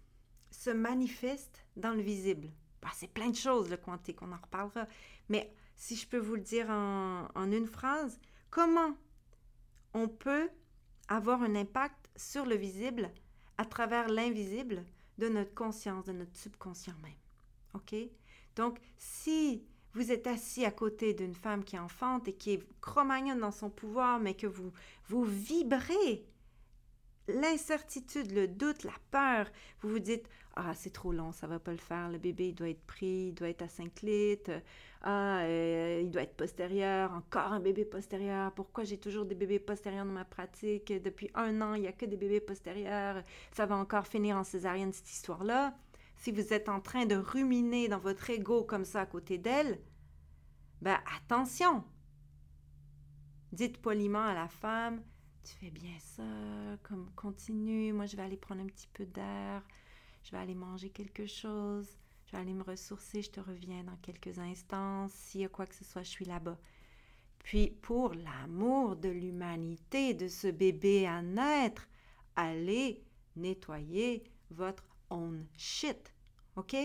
[0.52, 2.50] se manifeste dans le visible.
[2.82, 4.88] Bah, c'est plein de choses, le quantique, on en reparlera.
[5.30, 8.96] Mais si je peux vous le dire en, en une phrase, comment
[9.94, 10.50] on peut
[11.08, 13.12] avoir un impact sur le visible
[13.58, 14.84] à travers l'invisible
[15.18, 17.12] de notre conscience, de notre subconscient même.
[17.74, 17.96] OK?
[18.56, 19.64] Donc, si
[19.94, 23.70] vous êtes assis à côté d'une femme qui enfante et qui est cromagnonne dans son
[23.70, 24.72] pouvoir, mais que vous,
[25.08, 26.26] vous vibrez
[27.28, 29.48] l'incertitude, le doute, la peur,
[29.82, 32.56] vous vous dites ah c'est trop long, ça va pas le faire, le bébé il
[32.56, 34.52] doit être pris, il doit être à 5 litres,
[35.02, 39.60] ah euh, il doit être postérieur, encore un bébé postérieur, pourquoi j'ai toujours des bébés
[39.60, 43.22] postérieurs dans ma pratique, depuis un an il y a que des bébés postérieurs,
[43.52, 45.76] ça va encore finir en césarienne cette histoire là.
[46.18, 49.80] Si vous êtes en train de ruminer dans votre ego comme ça à côté d'elle,
[50.82, 51.84] ben attention.
[53.52, 55.04] Dites poliment à la femme
[55.46, 56.24] tu fais bien ça,
[56.82, 59.62] comme continue, moi je vais aller prendre un petit peu d'air,
[60.24, 61.88] je vais aller manger quelque chose,
[62.26, 65.68] je vais aller me ressourcer, je te reviens dans quelques instants, s'il y a quoi
[65.68, 66.58] que ce soit, je suis là-bas.
[67.40, 71.88] Puis pour l'amour de l'humanité, de ce bébé à naître,
[72.36, 73.04] allez
[73.36, 76.12] nettoyer votre own shit,
[76.56, 76.76] ok?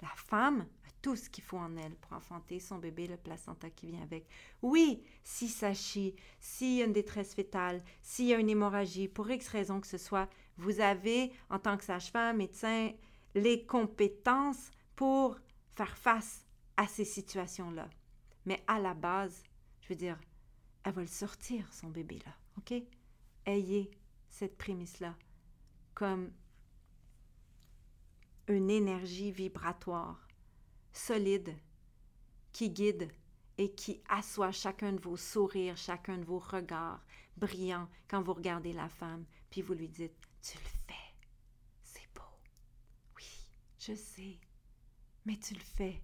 [0.00, 0.66] La femme
[1.02, 4.26] tout ce qu'il faut en elle pour enfanter son bébé, le placenta qui vient avec.
[4.62, 9.08] Oui, si ça chie, s'il y a une détresse fétale, s'il y a une hémorragie,
[9.08, 12.92] pour X raison que ce soit, vous avez, en tant que sage-femme, médecin,
[13.34, 15.38] les compétences pour
[15.70, 16.46] faire face
[16.76, 17.88] à ces situations-là.
[18.46, 19.42] Mais à la base,
[19.80, 20.18] je veux dire,
[20.84, 22.74] elle va le sortir, son bébé-là, OK?
[23.46, 23.90] Ayez
[24.28, 25.16] cette prémisse-là
[25.94, 26.30] comme
[28.48, 30.21] une énergie vibratoire
[30.92, 31.54] solide
[32.52, 33.10] qui guide
[33.58, 37.04] et qui assoit chacun de vos sourires, chacun de vos regards
[37.36, 41.14] brillants quand vous regardez la femme, puis vous lui dites Tu le fais.
[41.82, 42.22] C'est beau.
[43.16, 43.46] Oui,
[43.78, 44.38] je sais.
[45.24, 46.00] Mais tu le fais.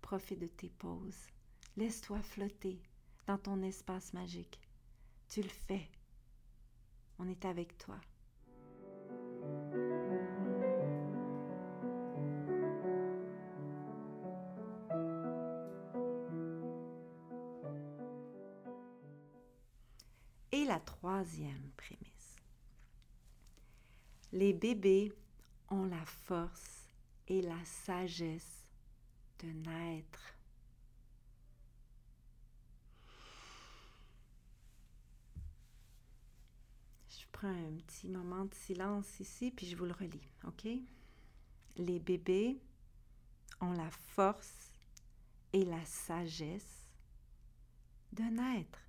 [0.00, 1.26] Profite de tes pauses.
[1.76, 2.82] Laisse-toi flotter
[3.26, 4.60] dans ton espace magique.
[5.28, 5.88] Tu le fais.
[7.18, 7.98] On est avec toi.
[21.22, 22.36] Troisième prémisse.
[24.32, 25.12] Les bébés
[25.70, 26.88] ont la force
[27.28, 28.66] et la sagesse
[29.38, 30.34] de naître.
[37.08, 40.66] Je prends un petit moment de silence ici, puis je vous le relis, OK?
[41.76, 42.58] Les bébés
[43.60, 44.72] ont la force
[45.52, 46.88] et la sagesse
[48.12, 48.80] de naître.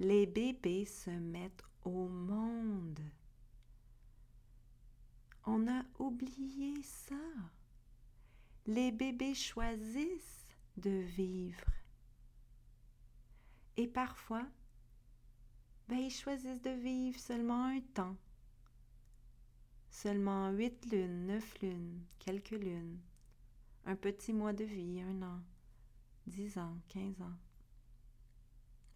[0.00, 3.00] Les bébés se mettent au monde.
[5.44, 7.20] On a oublié ça.
[8.64, 10.46] Les bébés choisissent
[10.78, 11.70] de vivre.
[13.76, 14.48] Et parfois,
[15.86, 18.16] ben, ils choisissent de vivre seulement un temps.
[19.90, 22.98] Seulement huit lunes, neuf lunes, quelques lunes,
[23.84, 25.42] un petit mois de vie, un an,
[26.26, 27.36] dix ans, quinze ans,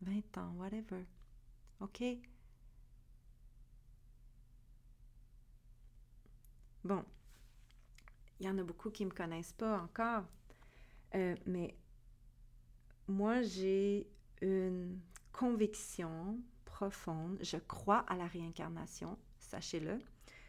[0.04, 1.04] vingt ans, whatever.
[1.80, 2.02] OK?
[6.84, 7.04] Bon,
[8.40, 10.24] il y en a beaucoup qui ne me connaissent pas encore,
[11.14, 11.74] euh, mais
[13.08, 14.06] moi, j'ai
[14.42, 15.00] une
[15.32, 17.38] conviction profonde.
[17.40, 19.98] Je crois à la réincarnation, sachez-le.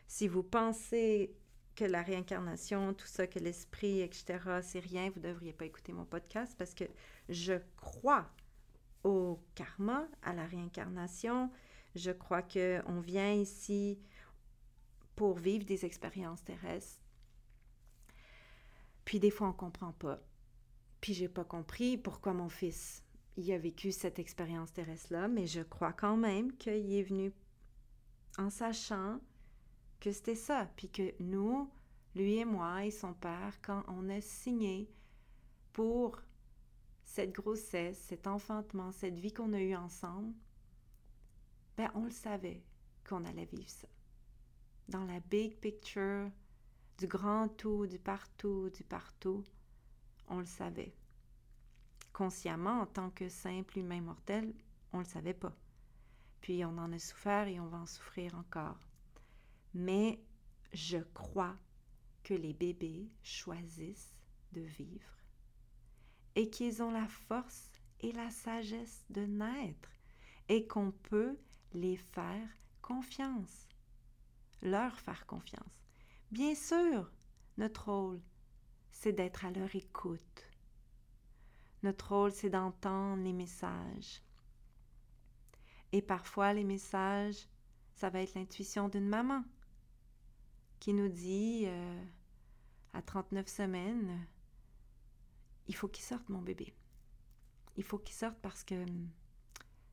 [0.08, 1.36] Si vous pensez
[1.76, 5.92] que la réincarnation, tout ça, que l'esprit, etc., c'est rien, vous ne devriez pas écouter
[5.94, 6.86] mon podcast parce que
[7.30, 8.30] je crois
[9.06, 11.52] au karma, à la réincarnation.
[11.94, 14.00] Je crois qu'on vient ici
[15.16, 17.00] pour vivre des expériences terrestres.
[19.06, 20.20] Puis des fois, on ne comprend pas.
[21.00, 23.04] Puis j'ai pas compris pourquoi mon fils
[23.38, 27.32] il a vécu cette expérience terrestre-là, mais je crois quand même qu'il est venu
[28.38, 29.20] en sachant
[30.00, 31.70] que c'était ça, puis que nous,
[32.16, 34.90] lui et moi et son père, quand on a signé
[35.74, 36.22] pour
[37.06, 40.34] cette grossesse, cet enfantement, cette vie qu'on a eue ensemble,
[41.78, 42.64] ben on le savait
[43.08, 43.88] qu'on allait vivre ça.
[44.90, 46.30] Dans la big picture,
[46.98, 49.44] du grand tout, du partout, du partout,
[50.28, 50.94] on le savait
[52.16, 54.54] consciemment, en tant que simple humain mortel,
[54.94, 55.54] on ne le savait pas.
[56.40, 58.80] Puis on en a souffert et on va en souffrir encore.
[59.74, 60.24] Mais
[60.72, 61.58] je crois
[62.24, 64.16] que les bébés choisissent
[64.54, 65.15] de vivre
[66.36, 67.70] et qu'ils ont la force
[68.02, 69.90] et la sagesse de naître
[70.50, 71.38] et qu'on peut
[71.74, 72.48] les faire
[72.82, 73.68] confiance,
[74.62, 75.84] leur faire confiance.
[76.32, 77.12] Bien sûr,
[77.58, 78.22] notre rôle,
[78.92, 80.46] c'est d'être à leur écoute,
[81.84, 84.22] notre rôle, c'est d'entendre les messages.
[85.92, 87.48] Et parfois, les messages,
[87.94, 89.44] ça va être l'intuition d'une maman
[90.80, 92.04] qui nous dit euh,
[92.94, 94.28] à 39 semaines,
[95.68, 96.74] il faut qu'il sorte mon bébé.
[97.78, 99.10] Il faut qu'il sorte parce que hum,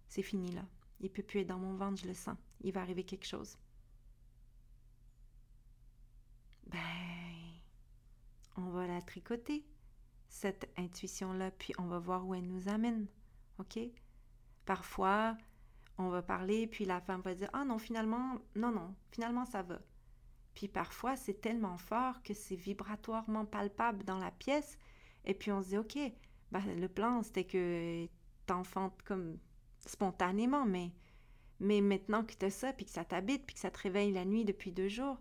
[0.08, 0.64] c'est fini là.
[1.00, 2.36] Il peut plus être dans mon ventre, je le sens.
[2.60, 3.58] Il va arriver quelque chose.
[6.66, 6.78] Ben,
[8.56, 9.66] on va la tricoter
[10.28, 13.06] cette intuition-là, puis on va voir où elle nous amène.
[13.58, 13.78] OK?
[14.64, 15.36] Parfois,
[15.98, 19.62] on va parler, puis la femme va dire Ah non, finalement, non, non, finalement, ça
[19.62, 19.80] va.
[20.54, 24.78] Puis parfois, c'est tellement fort que c'est vibratoirement palpable dans la pièce,
[25.24, 25.98] et puis on se dit Ok,
[26.50, 28.06] ben, le plan, c'était que
[28.46, 29.38] t'enfantes comme
[29.86, 30.90] spontanément, mais,
[31.60, 34.12] mais maintenant que tu as ça, puis que ça t'habite, puis que ça te réveille
[34.12, 35.18] la nuit depuis deux jours,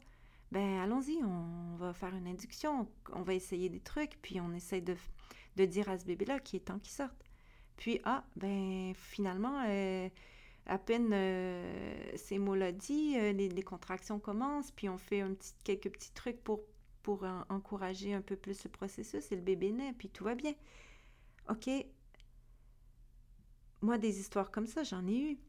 [0.51, 4.81] ben allons-y, on va faire une induction, on va essayer des trucs, puis on essaie
[4.81, 4.95] de,
[5.55, 7.15] de dire à ce bébé-là qu'il est temps qu'il sorte.
[7.77, 10.09] Puis, ah, ben finalement, euh,
[10.65, 15.53] à peine euh, ces mots-là dit, euh, les, contractions commencent, puis on fait un petit,
[15.63, 16.59] quelques petits trucs pour,
[17.03, 20.53] pour encourager un peu plus le processus, et le bébé naît, puis tout va bien.
[21.49, 21.69] OK,
[23.81, 25.39] moi, des histoires comme ça, j'en ai eu.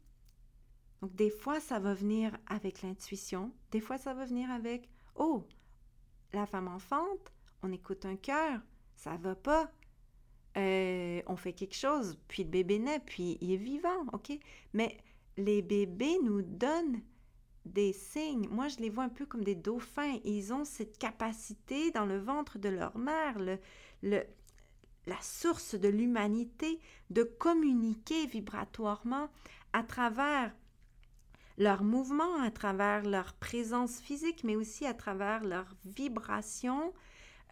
[1.01, 5.45] Donc, des fois, ça va venir avec l'intuition, des fois, ça va venir avec Oh,
[6.31, 7.31] la femme enfante,
[7.61, 8.59] on écoute un cœur,
[8.95, 9.71] ça va pas.
[10.55, 14.31] Euh, on fait quelque chose, puis le bébé naît, puis il est vivant, OK?
[14.73, 14.97] Mais
[15.37, 17.01] les bébés nous donnent
[17.65, 18.47] des signes.
[18.49, 20.19] Moi, je les vois un peu comme des dauphins.
[20.23, 23.37] Ils ont cette capacité dans le ventre de leur mère,
[24.01, 29.29] la source de l'humanité, de communiquer vibratoirement
[29.73, 30.51] à travers
[31.57, 36.93] leur mouvement, à travers leur présence physique, mais aussi à travers leur vibration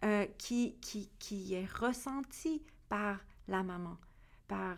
[0.04, 0.76] euh, qui,
[1.54, 3.96] est ressentie par la maman,
[4.48, 4.76] par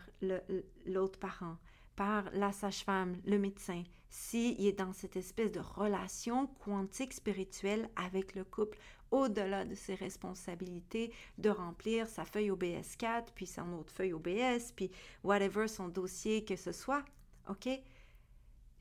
[0.85, 1.57] l'autre parent,
[1.95, 8.35] par la sage-femme, le médecin, s'il est dans cette espèce de relation quantique spirituelle avec
[8.35, 8.77] le couple,
[9.11, 14.71] au-delà de ses responsabilités de remplir sa feuille OBS 4, puis son autre feuille OBS,
[14.75, 14.91] puis
[15.23, 17.03] whatever son dossier que ce soit,
[17.49, 17.69] OK?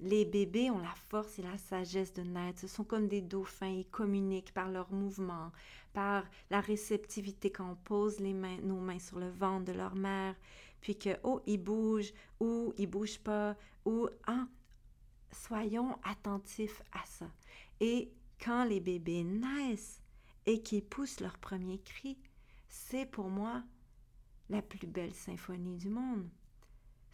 [0.00, 2.60] les bébés ont la force et la sagesse de naître.
[2.60, 3.68] Ce sont comme des dauphins.
[3.68, 5.52] Ils communiquent par leurs mouvements,
[5.92, 9.94] par la réceptivité quand on pose les mains, nos mains sur le ventre de leur
[9.94, 10.34] mère,
[10.84, 13.56] puis que, oh, ils bougent, ou ils bougent pas,
[13.86, 14.46] ou, ah,
[15.32, 17.26] soyons attentifs à ça.
[17.80, 20.02] Et quand les bébés naissent
[20.44, 22.18] et qu'ils poussent leur premier cri,
[22.68, 23.64] c'est pour moi
[24.50, 26.28] la plus belle symphonie du monde.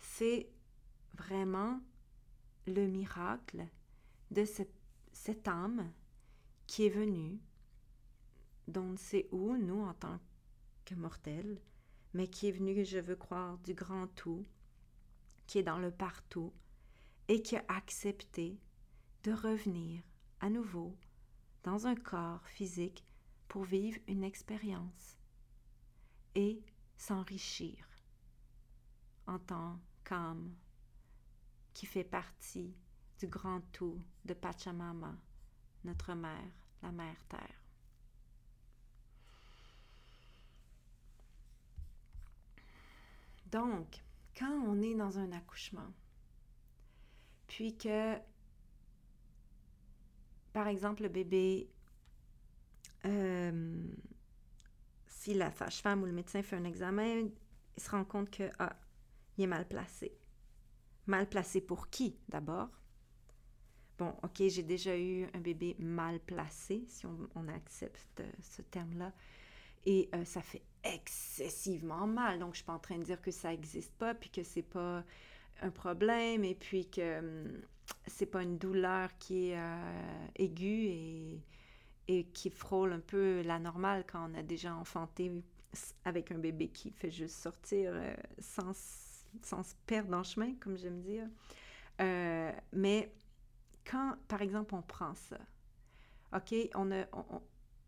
[0.01, 0.51] C'est
[1.15, 1.81] vraiment
[2.67, 3.69] le miracle
[4.33, 4.45] de
[5.13, 5.93] cette âme
[6.67, 7.39] qui est venue
[8.67, 10.19] d'on ne sait où, nous, en tant
[10.85, 11.61] que mortels,
[12.15, 14.45] mais qui est venue, je veux croire, du grand tout,
[15.47, 16.53] qui est dans le partout,
[17.29, 18.59] et qui a accepté
[19.23, 20.03] de revenir
[20.41, 20.97] à nouveau
[21.63, 23.05] dans un corps physique
[23.49, 25.19] pour vivre une expérience
[26.35, 26.63] et
[26.97, 27.77] s'enrichir
[29.27, 30.55] en tant qu'âme
[31.73, 32.75] qui fait partie
[33.19, 35.17] du grand tout de Pachamama,
[35.85, 36.53] notre mère,
[36.83, 37.60] la mère Terre.
[43.51, 44.03] Donc,
[44.39, 45.93] quand on est dans un accouchement,
[47.47, 48.17] puis que,
[50.53, 51.69] par exemple, le bébé,
[53.07, 53.93] euh,
[55.07, 57.29] si la sage-femme ou le médecin fait un examen,
[57.77, 58.77] il se rend compte que, ah,
[59.37, 60.13] il est mal placé.
[61.07, 62.69] Mal placé pour qui, d'abord?
[63.99, 69.13] Bon, ok, j'ai déjà eu un bébé mal placé, si on, accepte ce terme-là,
[69.87, 72.39] et euh, ça fait excessivement mal.
[72.39, 74.63] Donc, je suis pas en train de dire que ça n'existe pas, puis que c'est
[74.63, 75.05] pas
[75.63, 77.61] un problème, et puis que hum,
[78.07, 81.43] c'est pas une douleur qui est euh, aiguë et,
[82.09, 85.31] et qui frôle un peu la normale quand on a déjà enfanté
[86.05, 88.73] avec un bébé qui fait juste sortir euh, sans,
[89.43, 91.27] sans se perdre en chemin, comme j'aime dire.
[92.73, 93.13] Mais
[93.85, 95.39] quand, par exemple, on prend ça,
[96.35, 97.07] OK, on a,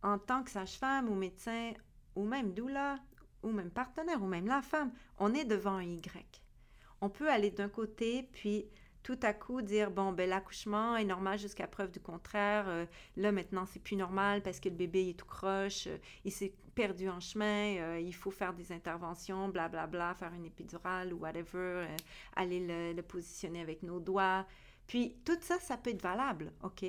[0.02, 1.72] en tant que sage-femme ou médecin,
[2.16, 2.98] ou même doula,
[3.42, 6.42] ou même partenaire, ou même la femme, on est devant un Y.
[7.00, 8.66] On peut aller d'un côté, puis
[9.02, 12.86] tout à coup dire bon ben l'accouchement est normal jusqu'à preuve du contraire euh,
[13.16, 16.54] là maintenant c'est plus normal parce que le bébé est tout croche euh, il s'est
[16.74, 21.12] perdu en chemin euh, il faut faire des interventions blablabla bla, bla, faire une épidurale
[21.12, 21.86] ou whatever
[22.36, 24.46] aller le, le, positionner avec nos doigts
[24.86, 26.84] puis tout ça ça peut être valable ok?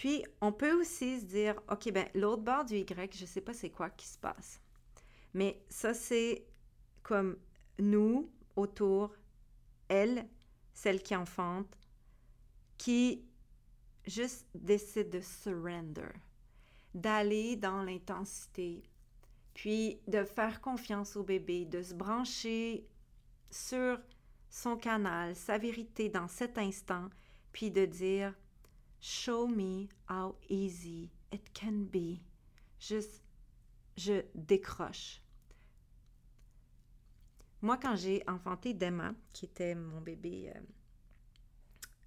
[0.00, 3.52] Puis on peut aussi se dire ok ben l'autre bord du Y je sais pas
[3.52, 4.58] c'est quoi qui se passe.
[5.34, 6.46] Mais ça c'est
[7.02, 7.36] comme
[7.78, 9.14] nous autour
[9.88, 10.26] elle
[10.72, 11.76] celle qui enfante,
[12.78, 13.28] qui
[14.06, 16.14] juste décide de surrender,
[16.94, 18.82] d'aller dans l'intensité,
[19.52, 22.88] puis de faire confiance au bébé, de se brancher
[23.50, 24.00] sur
[24.48, 27.10] son canal, sa vérité dans cet instant,
[27.52, 28.34] puis de dire
[29.00, 32.20] Show me how easy it can be.
[32.78, 33.22] Juste,
[33.96, 35.22] je décroche.
[37.62, 40.60] Moi, quand j'ai enfanté Dema, qui était mon bébé euh,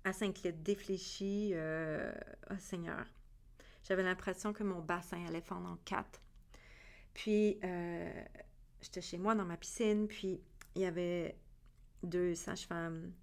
[0.04, 2.12] à 5 litres défléchi, euh,
[2.50, 3.06] oh Seigneur,
[3.84, 6.22] j'avais l'impression que mon bassin allait fondre en quatre.
[7.14, 8.24] Puis, euh,
[8.82, 10.42] j'étais chez moi dans ma piscine, puis
[10.76, 11.38] il y avait
[12.02, 13.14] deux sages-femmes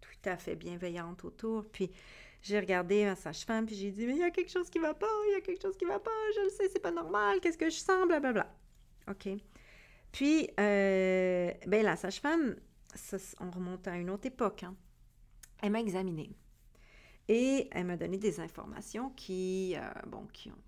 [0.00, 1.68] tout à fait bienveillantes autour.
[1.70, 1.92] Puis,
[2.42, 4.94] j'ai regardé ma sage-femme, puis j'ai dit, mais il y a quelque chose qui va
[4.94, 7.40] pas, il y a quelque chose qui va pas, je le sais, c'est pas normal,
[7.40, 8.52] qu'est-ce que je sens, blablabla.
[9.08, 9.28] OK.
[10.10, 12.56] Puis, euh, ben, la sage-femme,
[13.40, 14.74] on remonte à une autre époque, hein.
[15.62, 16.36] elle m'a examinée.
[17.28, 20.58] Et elle m'a donné des informations qui, euh, bon, qui, ont,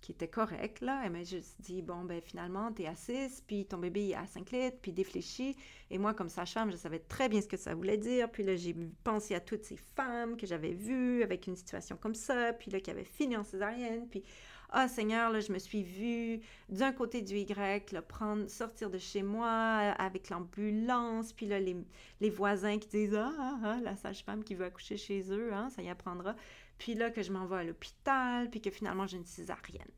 [0.00, 1.02] qui étaient correctes, là.
[1.04, 4.26] Elle m'a juste dit, bon, ben finalement, t'es à 6, puis ton bébé est à
[4.26, 5.56] 5 litres, puis défléchi.
[5.90, 8.30] Et moi, comme sage-femme, je savais très bien ce que ça voulait dire.
[8.30, 8.74] Puis là, j'ai
[9.04, 12.80] pensé à toutes ces femmes que j'avais vues avec une situation comme ça, puis là,
[12.80, 14.22] qui avaient fini en césarienne, puis
[14.70, 19.22] ah Seigneur, là, je me suis vue d'un côté du Y, prendre, sortir de chez
[19.22, 24.54] moi avec l'ambulance, puis là, les, voisins qui disent ah, ah, ah, la sage-femme qui
[24.54, 26.34] veut accoucher chez eux, hein, ça y apprendra.
[26.78, 29.90] Puis là, que je m'en vais à l'hôpital, puis que finalement, j'ai une césarienne.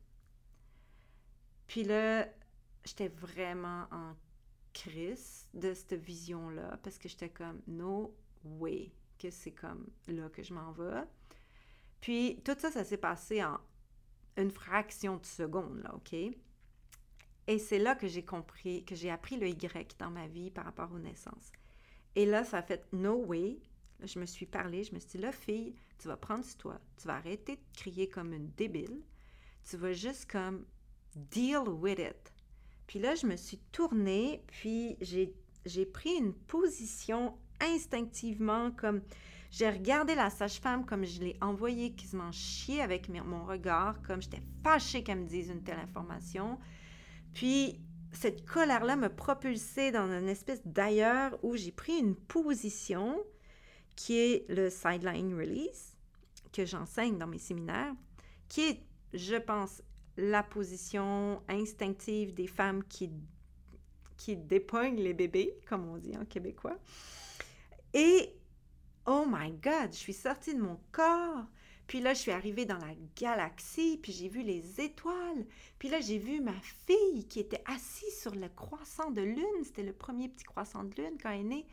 [1.67, 2.27] Puis là,
[2.85, 4.15] j'étais vraiment en
[4.73, 10.41] crise de cette vision-là, parce que j'étais comme, no way, que c'est comme là que
[10.41, 11.03] je m'en vais.
[12.01, 13.59] Puis tout ça, ça s'est passé en
[14.37, 16.13] une fraction de seconde, là, OK?
[16.13, 20.65] Et c'est là que j'ai compris, que j'ai appris le Y dans ma vie par
[20.65, 21.51] rapport aux naissances.
[22.15, 23.59] Et là, ça a fait no way.
[24.03, 26.81] je me suis parlé, je me suis dit, là, fille, tu vas prendre sur toi,
[26.97, 29.01] tu vas arrêter de crier comme une débile,
[29.69, 30.65] tu vas juste comme
[31.15, 32.33] deal with it.
[32.87, 39.01] Puis là, je me suis tournée, puis j'ai, pris une position instinctivement, comme
[39.51, 44.41] j'ai regardé la sage-femme comme je l'ai envoyée quasiment chier avec mon regard, comme j'étais
[44.63, 46.59] fâchée qu'elle me dise une telle information.
[47.33, 47.79] Puis
[48.11, 53.17] cette colère-là me propulsait dans une espèce d'ailleurs où j'ai pris une position
[53.99, 55.93] qui est le sideline release,
[56.53, 57.93] que j'enseigne dans mes séminaires,
[58.47, 58.81] qui est,
[59.13, 59.81] je pense,
[60.15, 63.11] la position instinctive des femmes qui,
[64.15, 66.77] qui les bébés, comme on dit en québécois.
[67.93, 68.37] Et,
[69.05, 71.43] oh my God, je suis sortie de mon corps.
[71.85, 75.45] Puis là, je suis arrivée dans la galaxie, puis j'ai vu les étoiles.
[75.77, 76.55] Puis là, j'ai vu ma
[76.87, 79.65] fille qui était assise sur le croissant de lune.
[79.65, 81.67] C'était le premier petit croissant de lune quand elle est née.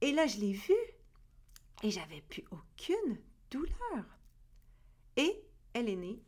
[0.00, 0.93] Et là, je l'ai vue.
[1.82, 3.18] Et j'avais plus aucune
[3.50, 4.18] douleur.
[5.16, 6.22] Et elle est née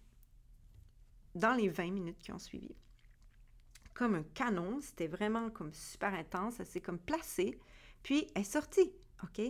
[1.34, 2.74] dans les 20 minutes qui ont suivi.
[3.94, 7.58] Comme un canon, c'était vraiment comme super intense, elle s'est comme placée,
[8.02, 8.92] puis elle est sortie,
[9.22, 9.40] OK?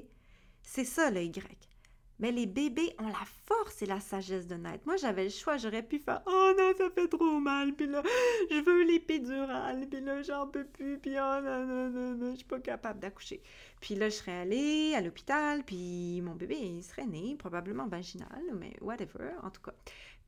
[0.62, 1.75] C'est ça le Y.
[2.18, 4.86] Mais les bébés ont la force et la sagesse de naître.
[4.86, 8.02] Moi, j'avais le choix, j'aurais pu faire Oh non, ça fait trop mal, puis là,
[8.50, 12.36] je veux l'épidurale, puis là, j'en peux plus, puis oh non, non, non, non, je
[12.36, 13.42] suis pas capable d'accoucher.
[13.80, 18.42] Puis là, je serais allée à l'hôpital, puis mon bébé, il serait né, probablement vaginal,
[18.54, 19.74] mais whatever, en tout cas.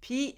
[0.01, 0.35] Puis,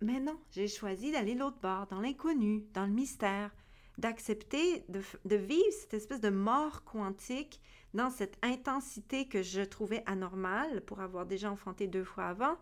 [0.00, 3.50] mais non, j'ai choisi d'aller l'autre bord, dans l'inconnu, dans le mystère
[3.98, 7.60] d'accepter de, vivre cette espèce de mort quantique
[7.94, 12.56] dans cette intensité que je trouvais anormale pour avoir déjà enfanté deux fois avant.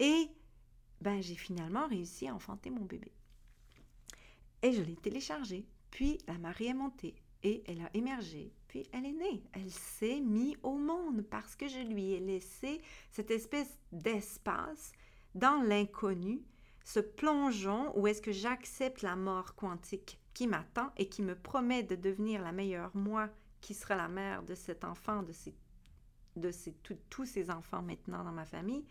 [0.00, 0.28] Et
[1.00, 3.12] ben, j'ai finalement réussi à enfanter mon bébé.
[4.62, 5.66] Et je l'ai téléchargé.
[5.90, 7.14] Puis la marée est montée
[7.44, 8.52] et elle a émergé.
[8.66, 9.44] Puis elle est née.
[9.52, 14.92] Elle s'est mise au monde parce que je lui ai laissé cette espèce d'espace
[15.34, 16.42] dans l'inconnu,
[16.84, 21.82] ce plongeon où est-ce que j'accepte la mort quantique qui m'attend et qui me promet
[21.82, 23.30] de devenir la meilleure moi
[23.64, 25.54] qui sera la mère de cet enfant, de, ces,
[26.36, 26.74] de ces,
[27.08, 28.84] tous ces enfants maintenant dans ma famille,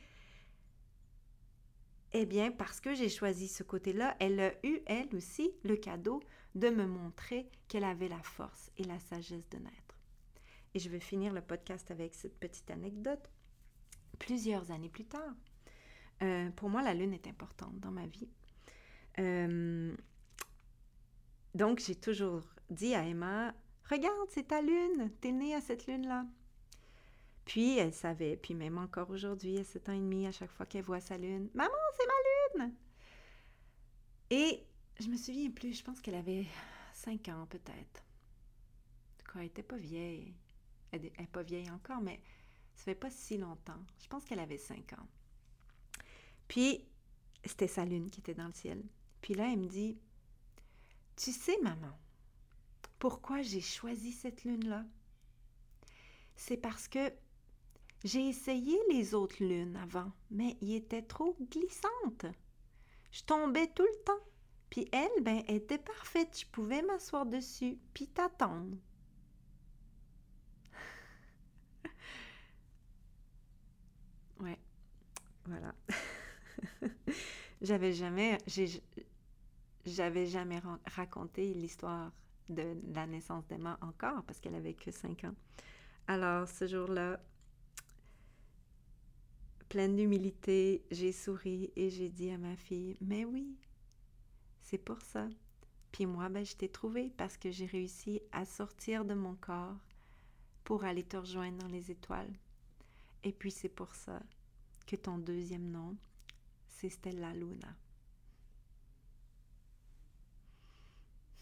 [2.12, 6.24] eh bien, parce que j'ai choisi ce côté-là, elle a eu, elle aussi, le cadeau
[6.56, 10.00] de me montrer qu'elle avait la force et la sagesse de naître.
[10.74, 13.30] Et je vais finir le podcast avec cette petite anecdote.
[14.18, 15.36] Plusieurs années plus tard,
[16.24, 18.30] euh, pour moi, la lune est importante dans ma vie.
[19.20, 19.96] Euh,
[21.54, 23.54] donc, j'ai toujours dit à Emma,
[23.90, 26.26] regarde, c'est ta lune, t'es née à cette lune-là.
[27.46, 30.66] Puis elle savait, puis même encore aujourd'hui, à 7 ans et demi, à chaque fois
[30.66, 32.76] qu'elle voit sa lune, Maman, c'est ma lune!
[34.30, 34.66] Et
[35.00, 36.46] je me souviens plus, je pense qu'elle avait
[36.94, 38.04] 5 ans peut-être.
[38.04, 40.34] En tout cas, elle n'était pas vieille.
[40.92, 42.22] Elle n'est pas vieille encore, mais
[42.76, 43.84] ça fait pas si longtemps.
[44.00, 45.08] Je pense qu'elle avait 5 ans.
[46.48, 46.86] Puis,
[47.46, 48.84] c'était sa lune qui était dans le ciel.
[49.22, 49.98] Puis là, elle me dit,
[51.16, 51.98] tu sais, maman,
[53.04, 54.86] pourquoi j'ai choisi cette lune-là?
[56.38, 57.12] C'est parce que
[58.06, 62.28] j'ai essayé les autres lunes avant, mais ils étaient trop glissantes.
[63.12, 64.24] Je tombais tout le temps.
[64.70, 66.40] Puis elle, ben, était parfaite.
[66.40, 68.78] Je pouvais m'asseoir dessus, puis t'attendre.
[74.40, 74.60] ouais,
[75.44, 75.76] voilà.
[77.62, 78.38] J'avais jamais,
[79.86, 82.14] j'avais jamais raconté l'histoire
[82.50, 85.36] de la naissance d'Emma encore parce qu'elle avait que 5 ans.
[86.08, 87.20] Alors, ce jour-là,
[89.70, 93.58] pleine d'humilité, j'ai souri et j'ai dit à ma fille, mais oui,
[94.62, 95.28] c'est pour ça.
[95.92, 99.78] Puis moi, ben, je t'ai trouvé parce que j'ai réussi à sortir de mon corps
[100.64, 102.34] pour aller te rejoindre dans les étoiles.
[103.24, 104.22] Et puis c'est pour ça
[104.86, 105.96] que ton deuxième nom,
[106.68, 107.76] c'est Stella Luna.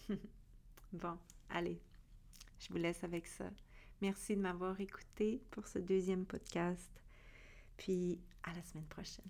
[0.93, 1.17] bon,
[1.49, 1.79] allez,
[2.59, 3.49] je vous laisse avec ça.
[4.01, 6.91] Merci de m'avoir écouté pour ce deuxième podcast.
[7.77, 9.29] Puis à la semaine prochaine.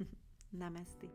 [0.52, 1.08] Namasté.